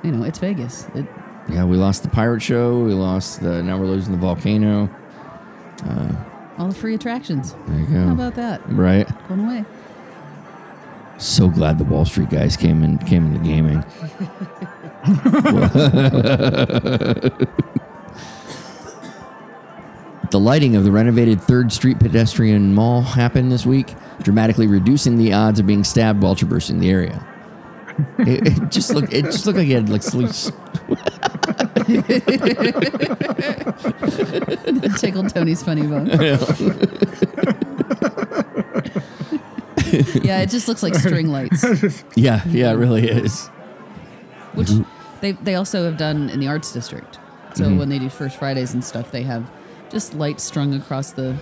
[0.03, 1.05] you know it's vegas it,
[1.51, 2.81] Yeah, we lost the pirate show.
[2.81, 3.63] We lost the.
[3.63, 4.89] Now we're losing the volcano.
[5.85, 6.13] Uh,
[6.59, 8.07] all the free attractions There you go.
[8.07, 9.07] how about that right.
[9.29, 9.65] going away
[11.19, 13.81] So glad the Wall Street guys came in came into gaming.
[20.31, 25.33] the lighting of the renovated Third Street pedestrian mall happened this week, dramatically reducing the
[25.33, 27.27] odds of being stabbed while traversing the area.
[28.19, 30.29] It, it just looked it just looked like he had like sleep.
[34.99, 36.11] tickled Tony's funny bone.
[40.23, 41.65] yeah, it just looks like string lights,
[42.17, 43.49] Yeah, yeah, it really is.
[44.55, 44.71] which
[45.21, 47.19] they they also have done in the arts district.
[47.55, 47.79] So Mm-hmm.
[47.79, 49.51] when they do First Fridays and stuff, they have
[49.91, 51.37] just lights strung across the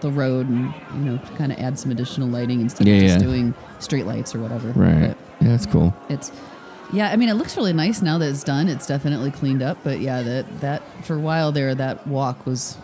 [0.00, 3.00] the road, and you know, to kind of add some additional lighting instead Yeah, of
[3.02, 3.22] just yeah.
[3.26, 4.68] doing street lights or whatever.
[4.70, 5.16] Right.
[5.40, 5.94] Yeah, that's cool.
[6.08, 6.30] it's
[6.90, 8.68] yeah, I mean, it looks really nice now that it's done.
[8.68, 12.78] It's definitely cleaned up, but yeah, that that for a while there, that walk was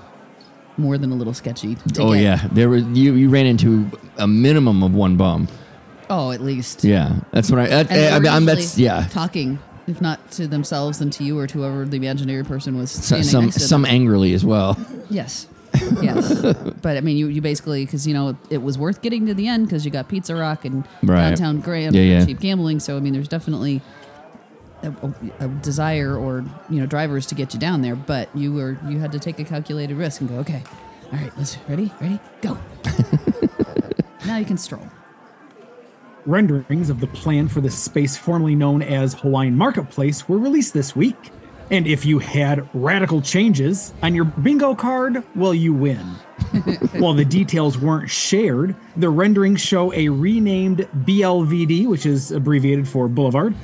[0.76, 1.76] more than a little sketchy.
[1.98, 2.22] Oh get.
[2.22, 3.14] yeah, there was you.
[3.14, 5.48] You ran into a minimum of one bum.
[6.10, 6.84] Oh, at least.
[6.84, 7.66] Yeah, that's what I.
[7.66, 9.06] That, they I, were I'm, that's yeah.
[9.10, 12.90] Talking, if not to themselves, then to you or to whoever the imaginary person was
[12.90, 14.76] So, some some angrily as well.
[15.10, 15.46] Yes.
[16.00, 16.42] Yes.
[16.82, 19.46] but I mean, you, you basically, because, you know, it was worth getting to the
[19.48, 21.28] end because you got Pizza Rock and Right.
[21.28, 22.24] Downtown Grand Yeah, and yeah.
[22.24, 22.80] cheap gambling.
[22.80, 23.82] So, I mean, there's definitely
[24.84, 27.96] a, a, desire or, you know, drivers to get you down there.
[27.96, 30.62] But you were, you had to take a calculated risk and go, okay,
[31.12, 32.58] all right, let's, ready, ready, go.
[34.26, 34.86] now you can stroll.
[36.26, 40.96] Renderings of the plan for the space formerly known as Hawaiian Marketplace were released this
[40.96, 41.30] week.
[41.70, 45.98] And if you had radical changes on your bingo card, well, you win.
[46.98, 53.08] While the details weren't shared, the renderings show a renamed BLVD, which is abbreviated for
[53.08, 53.54] Boulevard,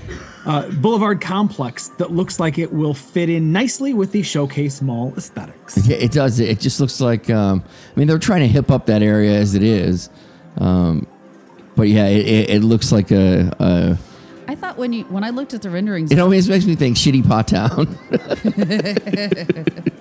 [0.46, 5.12] uh, Boulevard complex that looks like it will fit in nicely with the Showcase Mall
[5.16, 5.86] aesthetics.
[5.86, 6.40] Yeah, it does.
[6.40, 7.28] It just looks like.
[7.30, 7.62] Um,
[7.94, 10.08] I mean, they're trying to hip up that area as it is,
[10.58, 11.06] um,
[11.76, 13.98] but yeah, it, it, it looks like a, a.
[14.48, 16.96] I thought when you, when I looked at the renderings, It always makes me think
[16.96, 17.86] shitty pot town.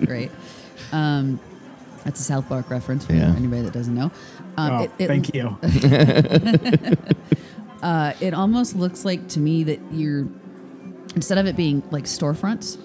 [0.06, 0.30] Great.
[0.90, 1.38] Um,
[2.04, 3.32] that's a South Park reference for Yeah.
[3.36, 4.10] anybody that doesn't know.
[4.56, 5.56] Um, Oh, it, it, thank you.
[7.82, 10.26] Uh, it almost looks like to me that you're
[11.14, 12.78] instead of it being like storefronts,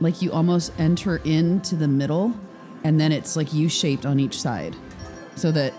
[0.00, 2.34] like you almost enter into the middle,
[2.84, 4.74] and then it's like U-shaped on each side,
[5.36, 5.74] so that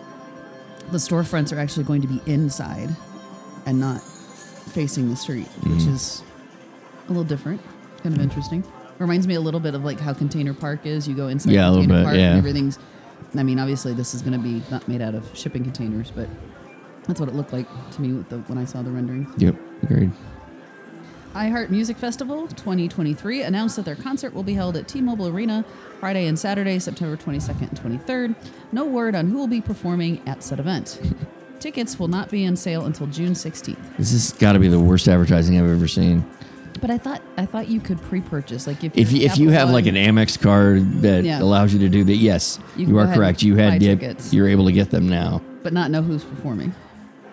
[0.92, 2.90] the storefronts are actually going to be inside
[3.66, 5.94] and not facing the street, which Mm-hmm.
[5.96, 6.24] is
[7.06, 7.62] a little different,
[8.04, 8.64] kind of interesting.
[9.00, 11.08] Reminds me a little bit of like how Container Park is.
[11.08, 12.30] You go inside Yeah, a little bit, Park yeah.
[12.30, 12.78] and everything's.
[13.36, 16.28] I mean, obviously this is going to be not made out of shipping containers, but
[17.12, 19.28] that's what it looked like to me with the, when I saw the rendering.
[19.38, 20.12] Yep, agreed.
[21.36, 25.66] iHeart Music Festival 2023 announced that their concert will be held at T-Mobile Arena
[26.00, 28.36] Friday and Saturday, September 22nd and 23rd.
[28.72, 31.02] No word on who will be performing at said event.
[31.60, 33.98] Tickets will not be on sale until June 16th.
[33.98, 36.26] This has got to be the worst advertising I've ever seen.
[36.80, 39.70] But I thought I thought you could pre-purchase like if If you're if you have
[39.70, 41.42] like an Amex card that Yeah.
[41.42, 43.42] allows you to do that, yes, You you, can go are ahead correct.
[43.42, 44.34] and You buy had the, tickets.
[44.34, 46.74] you're able to get them now, but not know who's performing.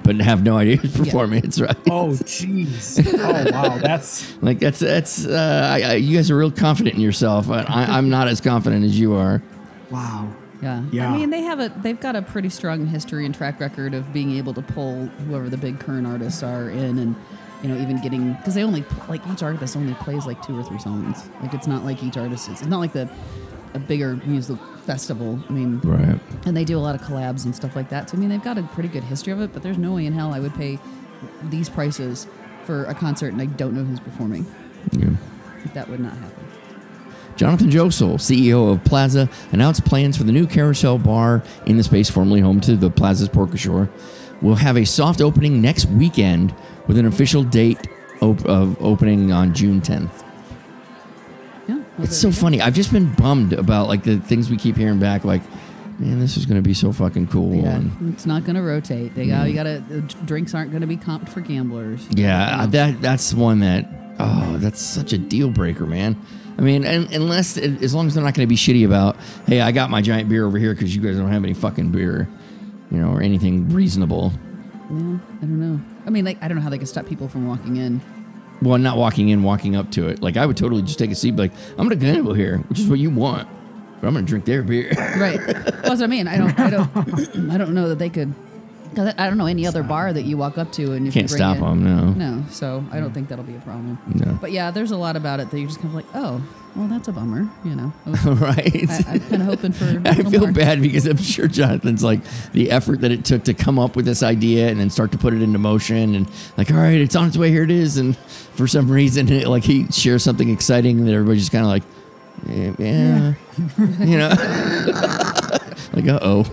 [0.04, 1.44] But have no idea who's performing.
[1.44, 1.76] It's right.
[1.90, 3.04] Oh, jeez.
[3.18, 3.78] Oh, wow.
[3.78, 7.50] That's Like that's that's uh, I, I, you guys are real confident in yourself.
[7.50, 9.42] I, I, I'm not as confident as you are.
[9.90, 10.28] wow.
[10.60, 10.82] Yeah.
[10.90, 11.12] Yeah.
[11.12, 14.12] I mean, they have a they've got a pretty strong history and track record of
[14.12, 17.14] being able to pull whoever the big current artists are in and
[17.62, 20.64] you know even getting because they only like each artist only plays like two or
[20.64, 21.28] three songs.
[21.42, 23.08] Like it's not like each artist is it's not like the
[23.74, 25.38] a bigger music festival.
[25.48, 26.18] I mean, Right.
[26.46, 28.10] and they do a lot of collabs and stuff like that.
[28.10, 29.52] So I mean, they've got a pretty good history of it.
[29.52, 30.78] But there's no way in hell I would pay
[31.50, 32.26] these prices
[32.64, 34.46] for a concert and I don't know who's performing.
[34.92, 35.10] Yeah.
[35.74, 36.44] That would not happen.
[37.36, 42.10] Jonathan Jossel, CEO of Plaza, announced plans for the new Carousel Bar in the space
[42.10, 43.88] formerly home to the Plaza's Pork Ashore.
[44.42, 46.54] Will have a soft opening next weekend
[46.88, 47.86] with an official date
[48.22, 50.24] op- of opening on June 10th.
[51.98, 52.60] It's so funny.
[52.60, 55.24] I've just been bummed about like the things we keep hearing back.
[55.24, 55.42] Like,
[55.98, 57.54] man, this is going to be so fucking cool.
[57.54, 59.14] Yeah, And it's not going to rotate.
[59.14, 62.06] They got you got to the drinks aren't going to be comped for gamblers.
[62.10, 62.62] yeah, You know?
[62.62, 66.20] Uh, that that's one that oh, that's such a deal breaker, man.
[66.56, 69.60] I mean, and, unless as long as they're not going to be shitty about, hey,
[69.60, 72.28] I got my giant beer over here because you guys don't have any fucking beer,
[72.90, 74.32] you know, or anything reasonable.
[74.90, 75.80] yeah, I don't know.
[76.04, 78.00] I mean, like I don't know how they can stop people from walking in.
[78.60, 80.22] Well, not walking in, walking up to it.
[80.22, 82.88] Like I would totally just take a seat, like I'm to gamble here, which is
[82.88, 83.48] what you want,
[84.00, 84.92] but I'm to drink their beer.
[85.18, 85.38] Right.
[85.38, 86.28] well, that's what I mean.
[86.28, 86.58] I don't.
[86.58, 87.50] I don't.
[87.50, 88.34] I don't know that they could.
[88.98, 91.30] Cause I don't know any other bar that you walk up to and if Can't
[91.30, 92.40] you bring stop in- them, no.
[92.40, 93.96] No, so I don't think that'll be a problem.
[94.12, 94.36] No.
[94.40, 96.42] But yeah, there's a lot about it that you're just kind of like, oh,
[96.74, 97.48] well, that's a bummer.
[97.64, 98.90] You know, I was, right.
[98.90, 99.84] I, I'm kind of hoping for.
[99.84, 100.52] a I little feel more.
[100.52, 104.04] bad because I'm sure Jonathan's like the effort that it took to come up with
[104.04, 107.14] this idea and then start to put it into motion and like, all right, it's
[107.14, 107.50] on its way.
[107.50, 107.98] Here it is.
[107.98, 111.70] And for some reason, it, like he shares something exciting that everybody's just kind of
[111.70, 111.84] like,
[112.48, 113.34] yeah, yeah.
[114.04, 114.28] you know,
[115.92, 116.44] like, uh oh,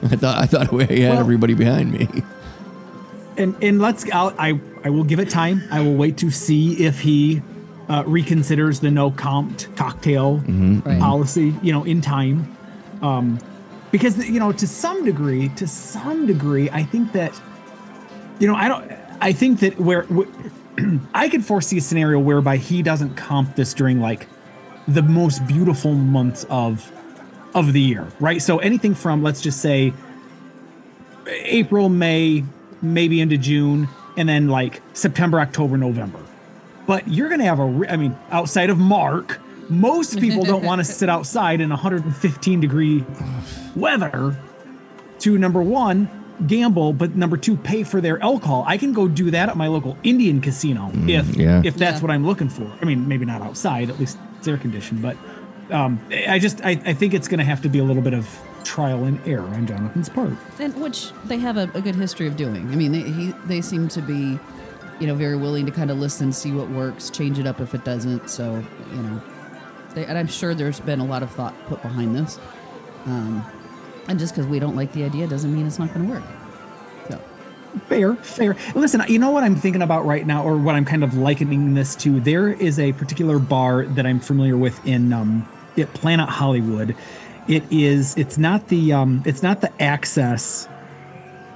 [0.12, 2.08] I thought I thought we had Well- everybody behind me.
[3.36, 5.62] and and let's I'll, I I will give it time.
[5.70, 7.42] I will wait to see if he
[7.88, 10.98] uh, reconsiders the no comped cocktail Right.
[11.00, 11.54] policy.
[11.62, 12.56] You know, in time,
[13.02, 13.38] um,
[13.90, 17.38] because you know to some degree, to some degree, I think that
[18.38, 18.90] you know I don't.
[19.20, 20.28] I think that where wh-
[21.14, 24.26] I could foresee a scenario whereby he doesn't comp this during like
[24.88, 26.90] the most beautiful months of
[27.54, 28.40] of the year, right?
[28.40, 29.92] So anything from let's just say
[31.26, 32.44] April, May,
[32.82, 36.20] maybe into June, and then like September, October, November.
[36.86, 40.64] But you're going to have a, re- I mean, outside of Mark, most people don't
[40.64, 43.04] want to sit outside in 115 degree
[43.76, 44.36] weather
[45.20, 46.08] to number one,
[46.46, 48.64] gamble, but number two, pay for their alcohol.
[48.66, 51.62] I can go do that at my local Indian casino mm, if yeah.
[51.64, 52.02] if that's Yeah.
[52.02, 52.70] what I'm looking for.
[52.80, 55.16] I mean, maybe not outside, at least it's air conditioned, but
[55.72, 58.14] um, I just I, I think it's going to have to be a little bit
[58.14, 58.28] of
[58.64, 60.32] trial and error on Jonathan's part.
[60.58, 62.70] and which they have a, a good history of doing.
[62.70, 64.38] I mean, they he, they seem to be,
[64.98, 67.74] you know, very willing to kind of listen, see what works, change it up if
[67.74, 68.28] it doesn't.
[68.30, 69.22] So you know,
[69.94, 72.38] they, and I'm sure there's been a lot of thought put behind this.
[73.06, 73.44] Um,
[74.08, 76.24] and just because we don't like the idea doesn't mean it's not going to work.
[77.08, 77.20] So
[77.86, 78.56] Fair, fair.
[78.74, 81.74] Listen, you know what I'm thinking about right now, or what I'm kind of likening
[81.74, 82.20] this to?
[82.20, 86.96] There is a particular bar that I'm familiar with in um, at Planet Hollywood.
[87.48, 88.16] It is.
[88.16, 88.92] It's not the.
[88.92, 90.68] Um, it's not the Access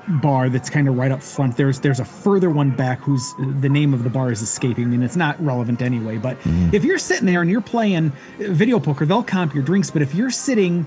[0.07, 1.57] bar that's kind of right up front.
[1.57, 4.97] There's there's a further one back whose the name of the bar is escaping me,
[4.97, 6.18] and it's not relevant anyway.
[6.18, 6.36] But
[6.72, 9.91] if you're sitting there and you're playing video poker, they'll comp your drinks.
[9.91, 10.86] But if you're sitting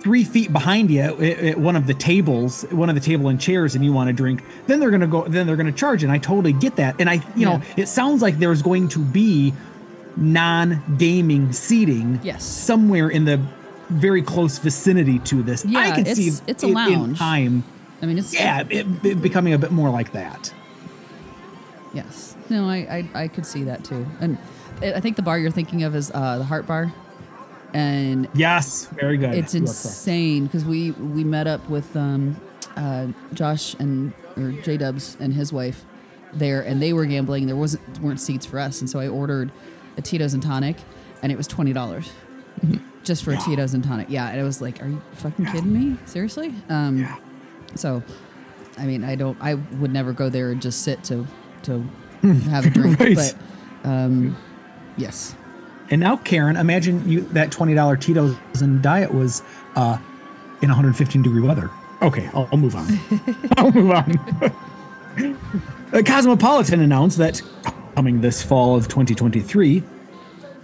[0.00, 3.40] three feet behind you at, at one of the tables, one of the table and
[3.40, 5.26] chairs, and you want to drink, then they're gonna go.
[5.26, 6.96] Then they're gonna charge, and I totally get that.
[7.00, 9.54] And I, you know, it sounds like there's going to be
[10.16, 12.44] non-gaming seating, Yes.
[12.44, 13.40] somewhere in the
[13.90, 15.64] very close vicinity to this.
[15.64, 17.62] Yeah, I Yeah, could see it's- it's a it in time.
[18.02, 20.52] I mean, it's Yeah, it, it becoming a bit more like that.
[21.94, 22.36] Yes.
[22.50, 22.76] No, I,
[23.14, 24.06] I, I could see that too.
[24.20, 24.38] And
[24.82, 26.92] I think the bar you're thinking of is uh, the Heart Bar.
[27.72, 29.34] And Yes, very good.
[29.34, 29.84] it's You are correct.
[29.84, 32.36] insane because we, we met up with um,
[32.76, 35.84] uh, Josh and or J Dubs and his wife
[36.32, 37.46] there, and they were gambling.
[37.46, 39.50] There wasn't weren't seats for us, and so I ordered
[39.96, 40.76] a Tito's and tonic,
[41.22, 42.10] and it was twenty dollars
[43.04, 44.08] just for a Tito's and tonic.
[44.10, 45.96] Yeah, and I was like, "Are you fucking kidding me?
[46.06, 47.06] Seriously?" Um,
[47.74, 48.02] So,
[48.78, 49.36] I mean, I don't.
[49.40, 51.26] I would never go there and just sit to
[51.64, 51.84] to
[52.50, 53.14] have a drink, Right.
[53.16, 53.34] but
[53.88, 54.36] um,
[54.96, 55.34] yes.
[55.90, 59.42] And now, Karen, imagine you that twenty dollar Tito's and diet was
[59.76, 59.98] uh,
[60.62, 61.70] in 115 degree weather.
[62.02, 62.86] Okay, I'll, I'll move on.
[63.56, 64.56] I'll move on.
[65.92, 67.40] Uh, Cosmopolitan announced that
[67.96, 69.82] coming this fall of 2023,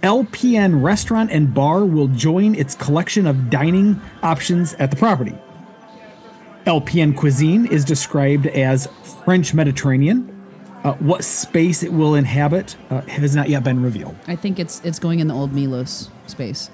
[0.03, 5.35] LPM Restaurant and Bar will join its collection of dining options at the property.
[6.65, 8.87] LPM cuisine is described as
[9.25, 10.29] French Mediterranean.
[10.83, 14.15] Uh, what space it will inhabit uh, has not yet been revealed.
[14.27, 16.69] I think it's it's going in the old Milos space.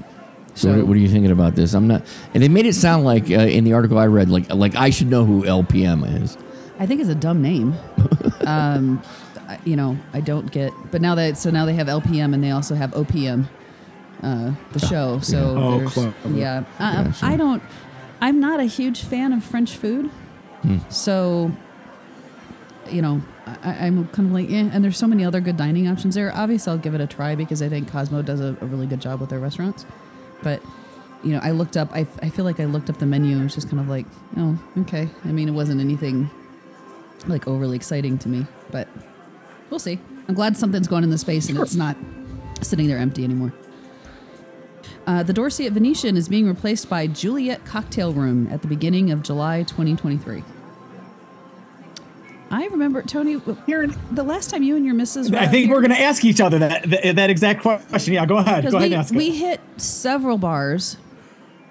[0.55, 1.73] So, what, what are you thinking about this?
[1.73, 2.03] I'm not.
[2.33, 4.89] And they made it sound like uh, in the article I read, like like I
[4.89, 6.37] should know who LPM is.
[6.79, 7.75] I think it's a dumb name.
[8.47, 9.01] um,
[9.49, 10.71] I- you know, I don't get.
[10.91, 13.47] But now that so now they have LPM and they also have OPM,
[14.23, 15.19] uh, the show.
[15.19, 16.13] So Oh, there's clever.
[16.29, 16.63] yeah.
[16.79, 17.25] Uh, Gotcha.
[17.25, 17.61] I don't.
[18.21, 20.09] I'm not a huge fan of French food,
[20.61, 20.77] Hmm.
[20.89, 21.51] so
[22.89, 23.21] you know
[23.63, 24.69] I, I'm kind of like, eh.
[24.71, 26.31] And there's so many other good dining options there.
[26.35, 29.01] Obviously, I'll give it a try because I think Cosmo does a, a really good
[29.01, 29.85] job with their restaurants.
[30.43, 30.61] But
[31.23, 31.89] you know, I looked up.
[31.93, 34.05] I, I feel like I looked up the menu and was just kind of like,
[34.37, 35.09] oh, okay.
[35.25, 36.29] I mean, it wasn't anything
[37.27, 38.87] like overly exciting to me, but
[39.69, 39.99] we'll see.
[40.27, 41.95] I'm glad something's going in the space and it's not
[42.61, 43.53] sitting there empty anymore.
[45.07, 49.11] Uh, the Dorsey at Venetian is being replaced by Juliet Cocktail Room at the beginning
[49.11, 50.43] of July 2023.
[52.51, 53.39] I remember Tony.
[53.67, 55.99] Karen, The last time you and your missus, were I think here- we're going to
[56.01, 58.13] ask each other that, that that exact question.
[58.13, 58.63] Yeah, go ahead.
[58.69, 59.35] Go ahead we, and ask we it.
[59.35, 60.97] hit several bars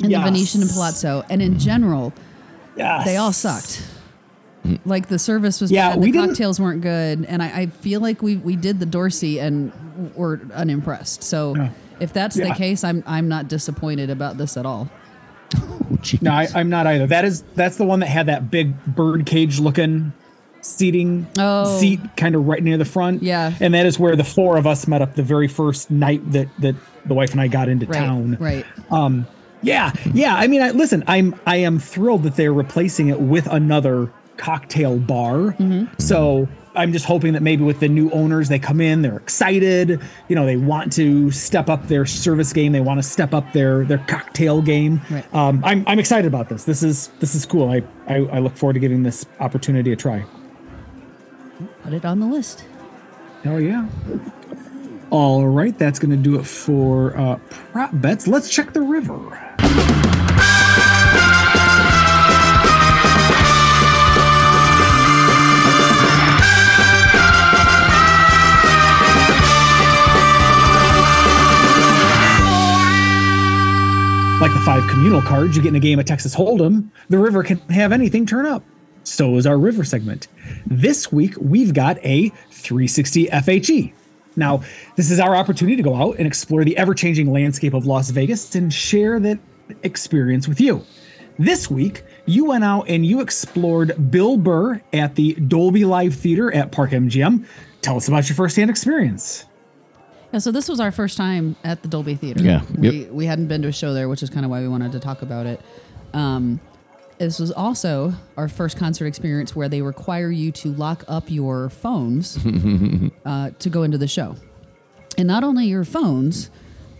[0.02, 0.20] in Yes.
[0.20, 2.12] the Venetian and Palazzo, and in general,
[2.76, 3.04] Yes.
[3.04, 3.82] they all sucked.
[4.84, 8.22] Like the service was Yeah, bad, the cocktails weren't good, and I, I feel like
[8.22, 9.72] we we did the Dorsey and
[10.14, 11.22] were unimpressed.
[11.22, 11.70] So Yeah.
[12.00, 14.88] if that's the case, I'm I'm not disappointed about this at all.
[15.56, 15.74] Oh.
[16.20, 17.06] No, I, I'm not either.
[17.06, 20.12] That is that's the one that had that big bird cage looking
[20.60, 21.78] seating Oh.
[21.78, 23.22] seat kind of right near the front.
[23.22, 23.52] Yeah.
[23.60, 26.48] and that is where the four of us met up the very first night that
[26.60, 26.74] that
[27.06, 28.36] the wife and I got into Right, town.
[28.38, 28.66] right.
[28.90, 29.26] Um,
[29.62, 30.34] yeah, yeah.
[30.36, 34.98] I mean, I, listen, I'm I am thrilled that they're replacing it with another cocktail
[34.98, 35.52] bar.
[35.58, 35.92] Mm-hmm.
[35.98, 40.00] So I'm just hoping that maybe with the new owners, they come in, they're excited.
[40.28, 42.72] You know, they want to step up their service game.
[42.72, 45.00] They want to step up their their cocktail game.
[45.10, 45.34] Right.
[45.34, 46.64] Um, I'm I'm excited about this.
[46.64, 47.68] This is this is cool.
[47.70, 50.24] I, I I look forward to giving this opportunity a try.
[51.82, 52.64] Put it on the list.
[53.42, 53.88] Hell yeah.
[55.10, 57.38] All right, that's going to do it for uh,
[57.72, 58.28] prop bets.
[58.28, 59.16] Let's check the river.
[74.40, 77.42] Like the five communal cards you get in a game of Texas Hold'em, the river
[77.42, 78.62] can have anything turn up.
[79.02, 80.28] So is our river segment.
[80.64, 83.92] This week, we've got a 360 FHE.
[84.36, 84.62] Now,
[84.94, 88.10] this is our opportunity to go out and explore the ever changing landscape of Las
[88.10, 89.40] Vegas and share that
[89.82, 90.84] experience with you.
[91.40, 96.54] This week, you went out and you explored Bill Burr at the Dolby Live Theater
[96.54, 97.44] at Park MGM.
[97.82, 99.46] Tell us about your firsthand experience.
[100.32, 102.42] Yeah, so this was our first time at the Dolby Theater.
[102.42, 103.10] Yeah, we yep.
[103.10, 105.00] we hadn't been to a show there, which is kind of why we wanted to
[105.00, 105.60] talk about it.
[106.12, 106.60] Um,
[107.18, 111.70] this was also our first concert experience where they require you to lock up your
[111.70, 112.38] phones
[113.24, 114.36] uh, to go into the show,
[115.16, 116.50] and not only your phones.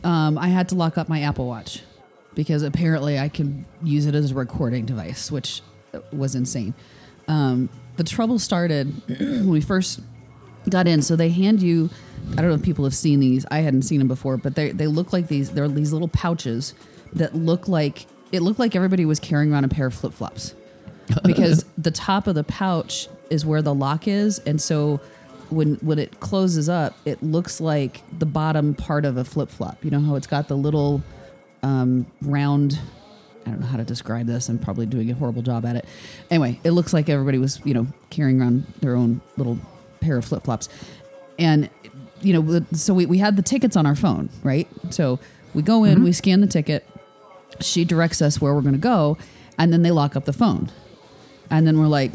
[0.04, 1.82] Um, I had to lock up my Apple Watch
[2.34, 5.60] because apparently I can use it as a recording device, which
[6.12, 6.72] was insane.
[7.26, 10.00] Um, the trouble started when we first
[10.68, 11.02] got in.
[11.02, 11.90] So they hand you,
[12.32, 13.46] I don't know if people have seen these.
[13.50, 15.50] I hadn't seen them before, but they they look like these.
[15.50, 16.74] They're these little pouches
[17.14, 20.54] that look like it looked like everybody was carrying around a pair of flip flops
[21.24, 25.00] because the top of the pouch is where the lock is, and so
[25.50, 29.84] when when it closes up, it looks like the bottom part of a flip flop.
[29.84, 31.02] You know how it's got the little
[31.62, 32.78] um, round.
[33.46, 34.48] I don't know how to describe this.
[34.48, 35.86] I'm probably doing a horrible job at it.
[36.30, 39.58] Anyway, it looks like everybody was, you know, carrying around their own little
[40.00, 40.68] pair of flip flops.
[41.38, 41.70] And,
[42.20, 44.68] you know, so we, we had the tickets on our phone, right?
[44.90, 45.18] So
[45.54, 46.04] we go in, mm-hmm.
[46.04, 46.86] we scan the ticket.
[47.60, 49.18] She directs us where we're going to go.
[49.58, 50.70] And then they lock up the phone.
[51.50, 52.12] And then we're like,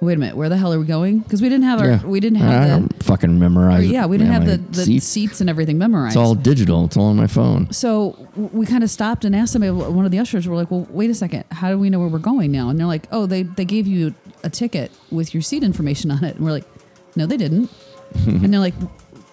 [0.00, 1.20] wait a minute, where the hell are we going?
[1.20, 2.04] Because we didn't have our, Yeah.
[2.04, 3.86] we didn't I have the, don't fucking memorize.
[3.86, 5.06] yeah, we didn't have the, the seats.
[5.06, 6.84] seats and everything memorized It's all digital.
[6.86, 7.70] It's all on my phone.
[7.72, 10.86] so we kind of stopped and asked somebody, one of the ushers, we're like, well,
[10.90, 11.44] wait a second.
[11.50, 12.68] How do we know where we're going now?
[12.68, 16.24] And they're like, oh, they, they gave you a ticket with your seat information on
[16.24, 16.36] it.
[16.36, 16.66] And we're like,
[17.14, 17.70] no, they didn't.
[18.26, 18.74] and they're like,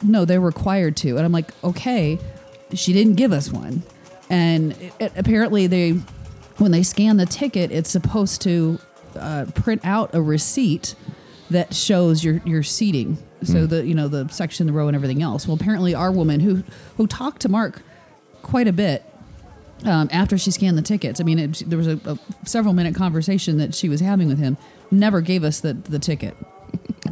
[0.03, 1.17] no, they're required to.
[1.17, 2.19] And I'm like, okay,
[2.73, 3.83] she didn't give us one.
[4.29, 5.91] And it, it- apparently, they,
[6.57, 8.79] when they scan the ticket, it's supposed to
[9.17, 10.95] uh, print out a receipt
[11.51, 13.17] that shows your your seating.
[13.43, 15.45] So the you know the section, the row, and everything else.
[15.47, 16.63] Well, apparently, our woman who
[16.97, 17.81] who talked to Mark
[18.41, 19.03] quite a bit
[19.85, 21.19] um, after she scanned the tickets.
[21.19, 24.39] I mean, it, there was a, a several minute conversation that she was having with
[24.39, 24.55] him.
[24.91, 26.37] Never gave us the the ticket.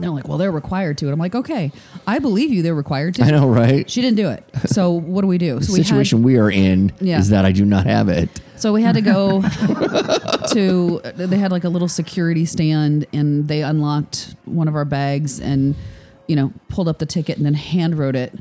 [0.02, 1.06] And they're like, well, they're required to.
[1.06, 1.72] And I'm like, okay,
[2.08, 2.64] I believe you.
[2.64, 3.24] They're required to.
[3.24, 3.88] I know, right?
[3.90, 4.44] She didn't do it.
[4.66, 5.60] So what do we do?
[5.60, 7.20] The So we situation had, we are in Yeah.
[7.20, 8.30] is that I do not have it.
[8.56, 9.42] so we had to go
[10.54, 11.02] to.
[11.16, 15.76] They had like a little security stand, and they unlocked one of our bags, and
[16.28, 18.34] you know, pulled up the ticket, and then hand wrote it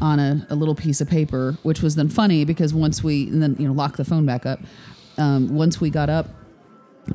[0.00, 3.42] on a, a little piece of paper, which was then funny because once we and
[3.42, 4.60] then you know locked the phone back up.
[5.16, 6.26] Um, once we got up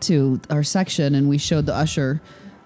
[0.02, 2.22] to our section and we showed the usher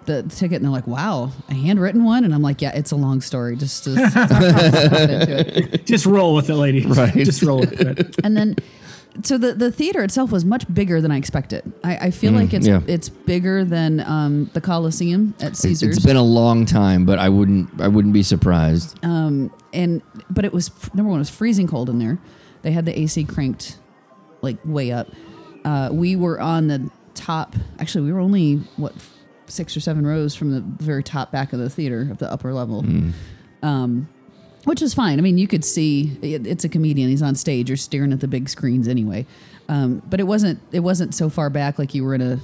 [0.05, 2.95] the ticket and they're like, "Wow, a handwritten one," and I'm like, "Yeah, it's a
[2.95, 3.55] long story.
[3.55, 6.85] Just, just stop into it." Just roll with it, lady.
[6.85, 7.13] Right.
[7.13, 8.15] Just roll with it.
[8.23, 8.55] and then
[9.21, 11.71] so the, the theater itself was much bigger than I expected.
[11.83, 12.81] I, I feel like it's yeah.
[12.87, 15.97] it's bigger than um, the Coliseum at Caesars.
[15.97, 18.97] it's been a long time, but I wouldn't I wouldn't be surprised.
[19.05, 22.17] Um, and but it was number one, it was freezing cold in there.
[22.63, 23.77] They had the AC cranked
[24.41, 25.09] like way up.
[25.63, 27.55] Uh, we were on the top.
[27.79, 28.93] Actually, we were only what
[29.53, 32.53] six or seven rows from the very top back of the theater of the upper
[32.53, 32.83] level.
[33.61, 34.09] Um,
[34.65, 35.19] which was fine.
[35.19, 37.09] I mean, you could see it, it's a comedian.
[37.09, 37.69] He's on stage.
[37.69, 39.25] You're staring at the big screens anyway.
[39.69, 40.59] Um, but it wasn't.
[40.71, 42.39] It wasn't so far back like you were in a,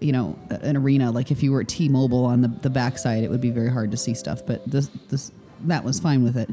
[0.00, 1.10] you know, an arena.
[1.10, 3.90] Like if you were at T-Mobile on the the backside, it would be very hard
[3.92, 4.44] to see stuff.
[4.46, 5.32] But this this
[5.64, 6.50] that was fine with it.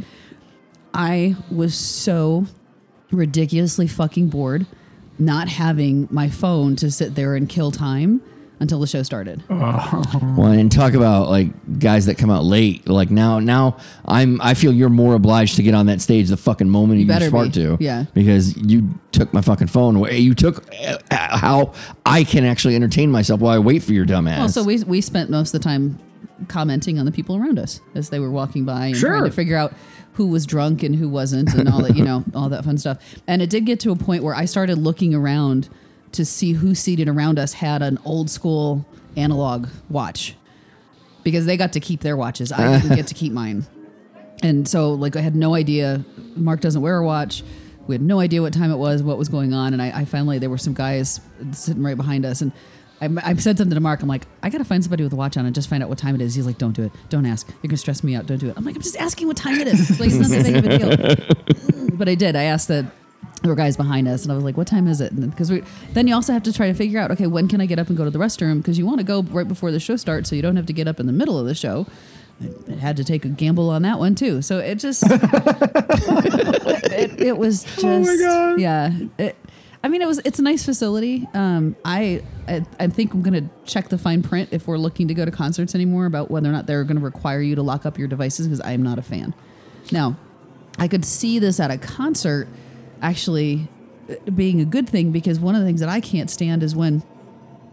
[0.93, 2.45] I was so
[3.12, 4.66] ridiculously fucking bored
[5.20, 8.22] not having my phone to sit there and kill time
[8.60, 9.43] until the show started.
[9.49, 12.88] Well, and talk about like guys that come out late.
[12.88, 16.38] Like now, now I'm I feel you're more obliged to get on that stage the
[16.38, 17.51] fucking moment you, better smart be.
[17.53, 17.78] to.
[17.80, 18.05] Yeah.
[18.14, 20.18] because you took my fucking phone away.
[20.18, 21.74] You took uh, how
[22.05, 24.39] I can actually entertain myself while I wait for your dumb ass.
[24.39, 25.99] Well, so we we spent most of the time
[26.47, 29.57] commenting on the people around us as they were walking by and trying to figure
[29.57, 29.74] out
[30.14, 32.97] who was drunk and who wasn't and all that, you know, all that fun stuff.
[33.28, 35.70] And it did get to a point where I started looking around
[36.14, 38.86] to see who seated around us had an old school
[39.16, 40.36] analog watch
[41.24, 42.51] because they got to keep their watches.
[42.51, 43.66] I didn't get to keep mine.
[44.41, 46.03] And so, like, I had no idea.
[46.36, 47.43] Mark doesn't wear a watch.
[47.88, 49.74] We had no idea what time it was, what was going on.
[49.74, 51.20] And I, I finally, there were some guys
[51.51, 52.41] sitting right behind us.
[52.41, 52.51] And
[53.01, 54.01] I, I said something to Mark.
[54.01, 55.89] I'm like, I got to find somebody with a watch on and just find out
[55.89, 56.36] what time it is.
[56.36, 56.91] He's like, don't do it.
[57.10, 57.47] Don't ask.
[57.47, 58.28] You're going to stress me out.
[58.28, 58.57] Don't do it.
[58.57, 59.99] I'm like, I'm just asking what time it is.
[59.99, 61.16] Like, it's not that big of a
[61.76, 61.89] deal.
[61.97, 62.36] but I did.
[62.36, 62.89] I asked the,
[63.42, 65.64] there were guys behind us, and I was like, "What time is it?" Because we
[65.94, 67.88] then you also have to try to figure out, okay, when can I get up
[67.88, 68.58] and go to the restroom?
[68.58, 70.74] Because you want to go right before the show starts, so you don't have to
[70.74, 71.86] get up in the middle of the show.
[72.70, 74.42] I had to take a gamble on that one too.
[74.42, 75.12] So it just, it,
[77.22, 78.98] it was just, yeah.
[79.18, 79.36] It,
[79.84, 80.20] I mean, it was.
[80.26, 81.28] It's a nice facility.
[81.34, 85.14] Um, I, I I think I'm gonna check the fine print if we're looking to
[85.14, 87.86] go to concerts anymore about whether or not they're going to require you to lock
[87.86, 89.34] up your devices because I am not a fan.
[89.92, 90.18] Now,
[90.78, 92.50] I could see this at a concert
[93.02, 93.68] actually
[94.10, 96.76] uh, being a good thing because one of the things that I can't stand is
[96.76, 97.04] when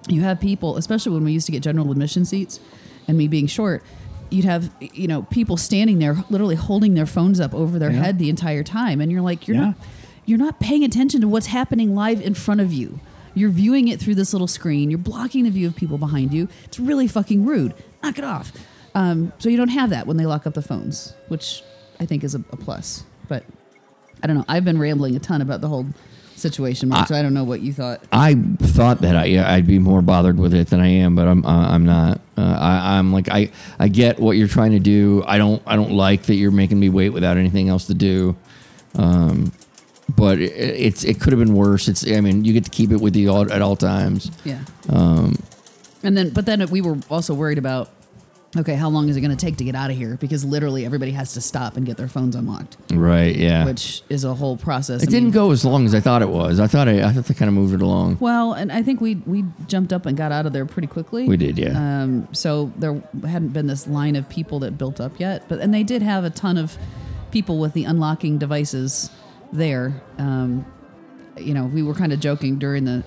[0.09, 2.61] you have people, especially when we used to get general admission seats
[3.09, 3.83] and me being short,
[4.31, 8.03] you'd have, you know, people standing there literally holding their phones up over their Yeah.
[8.05, 9.01] head the entire time.
[9.01, 9.65] And you're like, you're Yeah.
[9.67, 9.75] not,
[10.27, 12.99] you're not paying attention to what's happening live in front of you.
[13.35, 14.91] You're viewing it through this little screen.
[14.91, 16.49] You're blocking the view of people behind you.
[16.65, 17.75] It's really fucking rude.
[18.03, 18.53] Knock it off.
[18.95, 21.63] Um, so you don't have that when they lock up the phones, which
[22.01, 23.05] I think is a, a plus.
[23.29, 23.45] But
[24.23, 24.45] I don't know.
[24.49, 25.87] I've been rambling a ton about the whole
[26.35, 28.03] situation, Mark, so I don't know what you thought.
[28.13, 31.45] I thought that I, I'd be more bothered with it than I am, but I'm
[31.45, 32.21] uh, I'm not.
[32.37, 35.25] Uh, I, I'm like I I get what you're trying to do.
[35.27, 38.37] I don't I don't like that you're making me wait without anything else to do.
[38.95, 39.53] Um,
[40.15, 41.89] but it, it's it could have been worse.
[41.89, 44.31] It's I mean you get to keep it with you all, at all times.
[44.45, 44.61] Yeah.
[44.89, 45.37] Um,
[46.03, 47.91] and then, but then we were also worried about,
[48.61, 50.17] okay, how long is it going to take to get out of here?
[50.17, 53.35] Because literally everybody has to stop and get their phones unlocked, Right?
[53.37, 53.65] Yeah.
[53.65, 55.03] which is a whole process.
[55.03, 56.61] it I didn't mean- go as long as I thought it was.
[56.61, 58.19] I thought I, I thought they kind of moved it along.
[58.21, 61.27] Well, and I think we we jumped up and got out of there pretty quickly.
[61.29, 62.03] We did, yeah.
[62.03, 65.73] Um, so there hadn't been this line of people that built up yet, but and
[65.75, 66.77] they did have a ton of
[67.31, 69.11] people with the unlocking devices
[69.53, 70.01] there.
[70.19, 70.65] Um,
[71.39, 73.05] you know, we were kind of joking during the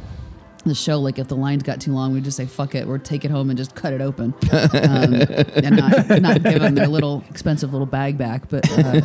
[0.69, 2.97] the show, like if the lines got too long, we'd just say "fuck it" or
[2.97, 5.13] take it home and just cut it open, um,
[5.55, 8.47] and not not give them their little expensive little bag back.
[8.49, 9.01] But uh,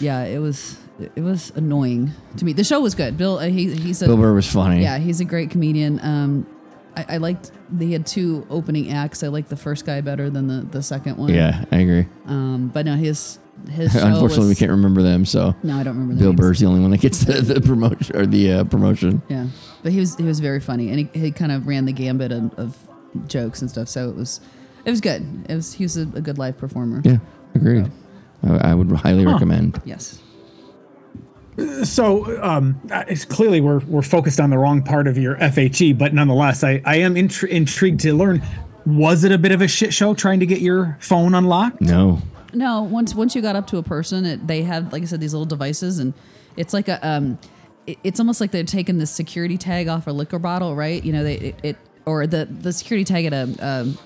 [0.00, 0.76] yeah, it was
[1.16, 2.52] it was annoying to me.
[2.52, 3.16] The show was good.
[3.16, 4.82] Bill, uh, he he said Bill Burr was funny.
[4.82, 5.98] yeah, he's a great comedian.
[6.02, 6.46] Um,
[7.08, 9.22] I, I liked they had two opening acts.
[9.22, 11.32] I liked the first guy better than the the second one.
[11.32, 12.06] Yeah, I agree.
[12.26, 13.38] Um, but no, his
[13.70, 15.24] his show Unfortunately, we can't remember them.
[15.24, 16.14] So No, I don't remember.
[16.14, 16.40] The Bill names.
[16.40, 19.22] Burr's the only one that gets the, the promotion or the uh, promotion.
[19.28, 19.46] Yeah,
[19.82, 22.32] but he was he was very funny, and he, he kind of ran the gambit
[22.32, 22.76] of, of
[23.26, 23.88] jokes and stuff.
[23.88, 24.40] So it was
[24.84, 25.44] it was good.
[25.48, 27.02] It was he was a, a good live performer.
[27.04, 27.18] Yeah,
[27.54, 27.90] agreed.
[28.42, 29.80] I, I would highly recommend.
[29.84, 30.20] Yes.
[31.84, 36.14] So um, it's clearly we're we're focused on the wrong part of your FHE, but
[36.14, 38.42] nonetheless, I I am intri- intrigued to learn.
[38.86, 41.80] Was it a bit of a shit show trying to get your phone unlocked?
[41.80, 42.22] No.
[42.52, 45.20] No, once once you got up to a person, it, they had like I said
[45.20, 46.14] these little devices, and
[46.56, 47.38] it's like a um,
[47.86, 51.02] it, it's almost like they're taking the security tag off a liquor bottle, right?
[51.04, 53.98] You know, they it, it or the the security tag at a um,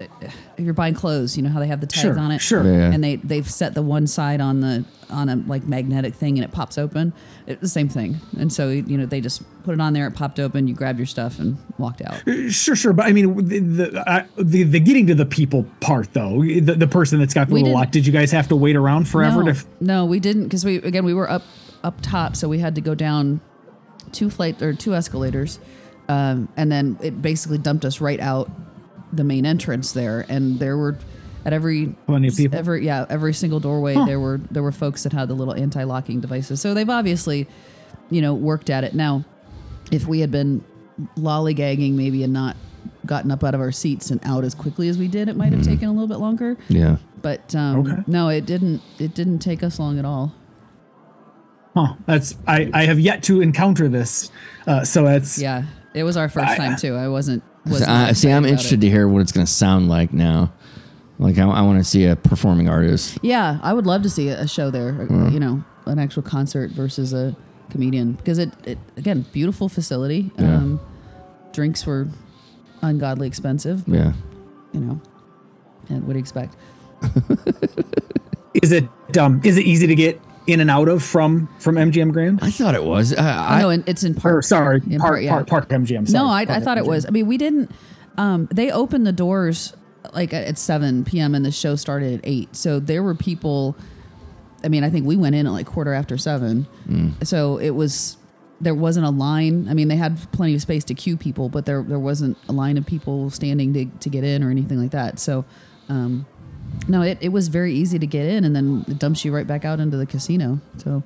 [0.00, 2.64] if you're buying clothes, you know how they have the tags Sure, on it, sure.
[2.64, 2.92] Yeah.
[2.92, 6.44] and they they've set the one side on the on a like magnetic thing, and
[6.44, 7.12] it pops open.
[7.46, 10.12] It's the same thing, and so you know they just put it on there, it
[10.14, 12.22] popped open, you grabbed your stuff and walked out.
[12.50, 16.12] Sure, sure, but I mean the the, uh, the the getting to the people part
[16.12, 17.90] though, the, the person that's got the We little didn't- lock.
[17.92, 19.64] Did you guys have to wait around forever no, to?
[19.80, 21.42] no, we didn't because we again we were up
[21.84, 23.40] up top, so we had to go down
[24.12, 25.58] two flight or two escalators,
[26.08, 28.50] um, and then it basically dumped us right out
[29.12, 30.98] the main entrance there, and there were
[31.44, 32.58] at every Plenty of people?
[32.58, 36.20] every yeah every single doorway there were there were folks that had the little anti-locking
[36.20, 37.46] devices, so they've obviously
[38.10, 38.94] you know worked at it.
[38.94, 39.24] Now,
[39.90, 40.64] if we had been
[41.16, 42.56] lollygagging maybe and not
[43.06, 45.52] gotten up out of our seats and out as quickly as we did, it might
[45.52, 46.56] have taken a little bit longer.
[46.68, 46.96] Yeah.
[47.22, 48.02] But um, Okay.
[48.06, 48.82] no, it didn't.
[48.98, 50.34] It didn't take us long at all.
[51.74, 54.30] Huh, that's I I have yet to encounter this,
[54.66, 56.94] uh, so that's Yeah, it was our first I- time too.
[56.94, 57.42] I wasn't.
[57.68, 60.52] So was I, see, I'm interested to hear what it's going to sound like now.
[61.18, 63.18] Like, I, I want to see a performing artist.
[63.22, 64.92] Yeah, I would love to see a show there.
[64.92, 65.28] Hmm.
[65.30, 67.36] You know, an actual concert versus a
[67.70, 70.30] comedian because it, it again beautiful facility.
[70.38, 70.56] Yeah.
[70.56, 70.80] Um,
[71.52, 72.08] drinks were
[72.82, 73.84] ungodly expensive.
[73.86, 74.12] Yeah.
[74.72, 75.00] You know,
[75.88, 76.56] and what do you expect?
[78.62, 82.12] is it um is it easy to get in and out of from from MGM
[82.12, 82.40] Grand?
[82.42, 83.14] I thought it was.
[83.14, 85.30] I, I, I, know, and it's in Or sorry, in Park yeah.
[85.30, 86.08] Park, Park MGM.
[86.08, 87.06] Sorry, no, I, I Park thought it was.
[87.06, 87.70] I mean, we didn't.
[88.16, 89.74] Um, they opened the doors
[90.12, 91.34] like at 7 p.m.
[91.34, 92.56] and the show started at 8.
[92.56, 93.76] So there were people.
[94.64, 96.66] I mean, I think we went in at like quarter after seven.
[97.22, 98.16] So it was.
[98.60, 99.68] There wasn't a line.
[99.68, 102.52] I mean, they had plenty of space to queue people, but there there wasn't a
[102.52, 105.20] line of people standing to, to get in or anything like that.
[105.20, 105.44] So,
[105.88, 106.26] um,
[106.86, 109.46] no, it, it was very easy to get in, and then it dumps you right
[109.46, 110.60] back out into the casino.
[110.76, 111.02] So,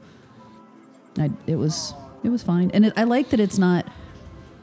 [1.18, 1.94] I, it was
[2.24, 3.86] it was fine, and it, I like that it's not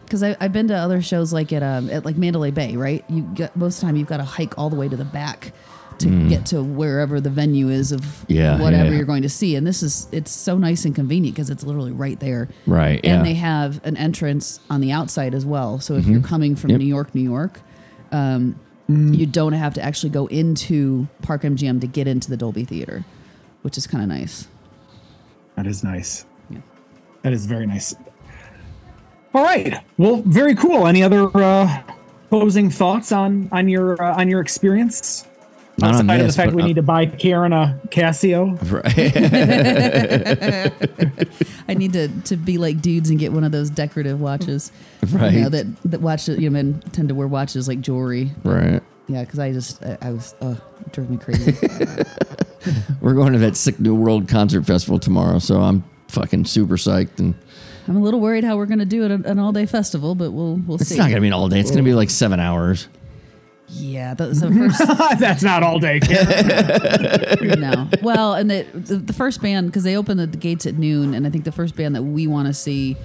[0.06, 3.04] because I've been to other shows like at um at like Mandalay Bay, right?
[3.10, 5.06] You get most of the time you've got to hike all the way to the
[5.06, 5.54] back
[6.00, 8.24] to get to wherever the venue is of Mm.
[8.30, 8.96] Yeah, whatever yeah.
[8.98, 11.92] you're going to see, and this is it's so nice and convenient because it's literally
[11.92, 13.24] right there, Right, And yeah.
[13.24, 16.76] they have an entrance on the outside as well, so if you're coming from Mm-hmm.
[16.76, 16.80] Yep.
[16.80, 17.60] New York, New York.
[18.14, 22.66] Um, You don't have to actually go into Park MGM to get into the Dolby
[22.66, 23.06] Theater,
[23.62, 24.48] which is kind of nice.
[25.56, 26.26] That is nice.
[26.50, 26.62] Yeah.
[27.22, 27.94] That is very nice.
[29.36, 29.84] All right.
[30.00, 30.88] Well, very cool.
[30.88, 31.84] Any other uh,
[32.30, 35.28] closing thoughts on on your uh, on your experience?
[35.80, 38.58] Not on Outside of the fact but we on- need to buy Karen a Casio.
[38.72, 38.88] right.
[41.68, 44.72] I need to, to be like dudes and get one of those decorative watches.
[45.12, 45.34] Right.
[45.34, 48.32] You know, that, that watch, you know, men tend to wear watches like jewelry.
[48.44, 48.82] right.
[49.08, 50.58] Yeah, because I just, I, I was, it
[50.92, 51.58] drove me crazy.
[53.02, 57.18] We're going to that Sick New World concert festival tomorrow, so I'm fucking super psyched.
[57.18, 57.34] And
[57.88, 60.14] I'm a little worried how we're going to do it at an all day festival,
[60.14, 60.94] but we'll, we'll it's see.
[60.94, 61.60] It's not going to be an all day.
[61.60, 62.88] It's going to be like seven hours.
[63.72, 64.52] Yeah, that was the
[64.88, 67.60] first, That's not all day, Karen.
[67.60, 67.88] no.
[68.02, 71.14] Well, and the, the, the first band, because they open the, the gates at noon,
[71.14, 72.98] and I think the first band that we want to see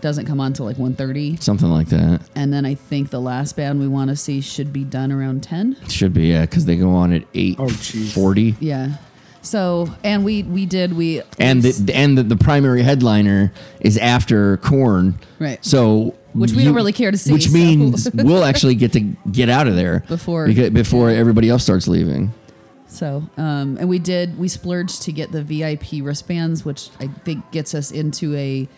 [0.00, 1.42] doesn't come on until like 1.30.
[1.42, 2.22] Something like that.
[2.34, 5.42] And then I think the last band we want to see should be done around
[5.42, 5.76] 10.
[5.88, 8.56] Should be, yeah, because they go on at 8.40.
[8.60, 8.96] Yeah.
[9.42, 14.58] So, and we, we did, we, and the, and the, the primary headliner is after
[14.58, 15.64] Korn, Right.
[15.64, 19.00] So Which we don't really care to see, Which so- means we'll actually get to
[19.00, 22.32] get out of there Before- because, before everybody else starts leaving.
[22.86, 27.50] So, um, and we did, we splurged to get the VIP wristbands, which I think
[27.52, 28.68] gets us into a,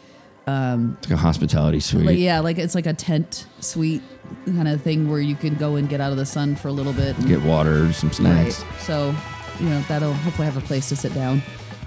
[0.46, 2.04] It's like a hospitality suite.
[2.04, 4.02] like, yeah, like it's like a tent suite
[4.44, 6.72] kind of thing where you can go and get out of the sun for a
[6.72, 7.16] little bit.
[7.18, 8.50] and- Get water, some right.
[8.52, 8.64] snacks.
[8.80, 9.14] So,
[9.60, 11.42] you know, that'll hopefully have a place to sit down,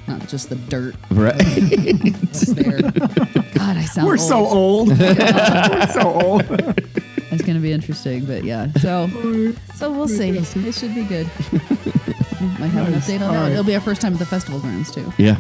[0.08, 1.34] not just the dirt Right.
[1.38, 2.80] that's there.
[2.82, 4.20] God, I sound We're old.
[4.20, 4.88] so old.
[5.00, 6.44] We're so old.
[7.32, 8.72] It's going to be interesting, but yeah.
[8.80, 9.08] So,
[9.76, 10.30] so we'll see.
[10.30, 10.46] It
[10.76, 11.26] should be good.
[12.60, 13.42] Might have an update on All that.
[13.42, 13.52] right.
[13.52, 15.12] It'll be our first time at the festival grounds too.
[15.18, 15.36] yeah.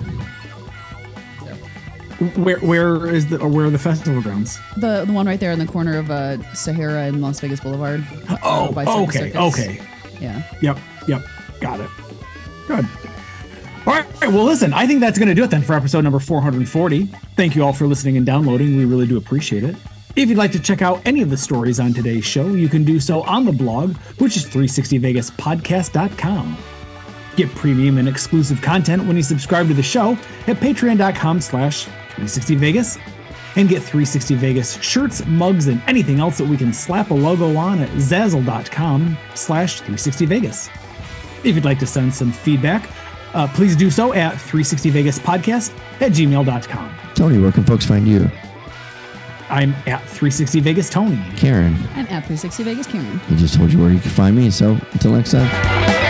[2.38, 4.58] Where where is the or where are the festival grounds?
[4.78, 8.06] The the one right there in the corner of uh, Sahara and Las Vegas Boulevard.
[8.42, 9.60] Oh, by Circus okay, Circus.
[9.60, 9.82] okay.
[10.22, 10.44] Yeah.
[10.62, 11.22] Yep, yep.
[11.60, 11.90] Got it.
[12.68, 12.88] Good.
[13.88, 14.06] All right.
[14.22, 17.06] Well, listen, I think that's going to do it then for episode number 440.
[17.36, 18.76] Thank you all for listening and downloading.
[18.78, 19.76] We really do appreciate it.
[20.16, 22.84] If you'd like to check out any of the stories on today's show, you can
[22.84, 26.58] do so on the blog, which is 360vegaspodcast.com.
[27.36, 30.14] Get premium and exclusive content when you subscribe to the show
[30.48, 32.98] at patreon.com slash 360vegas
[33.58, 37.56] and get 360 Vegas shirts, mugs, and anything else that we can slap a logo
[37.58, 40.70] on at zazzle.com slash 360 Vegas.
[41.44, 42.90] If you'd like to send some feedback,
[43.36, 46.96] uh, please do so at 360vegaspodcast at gmail.com.
[47.14, 48.30] Tony, where can folks find you?
[49.50, 51.22] I'm at 360 Vegas Tony.
[51.36, 53.20] Karen, I'm at 360 Vegas Karen.
[53.20, 54.50] he just told you where you can find me.
[54.50, 56.05] So until next time.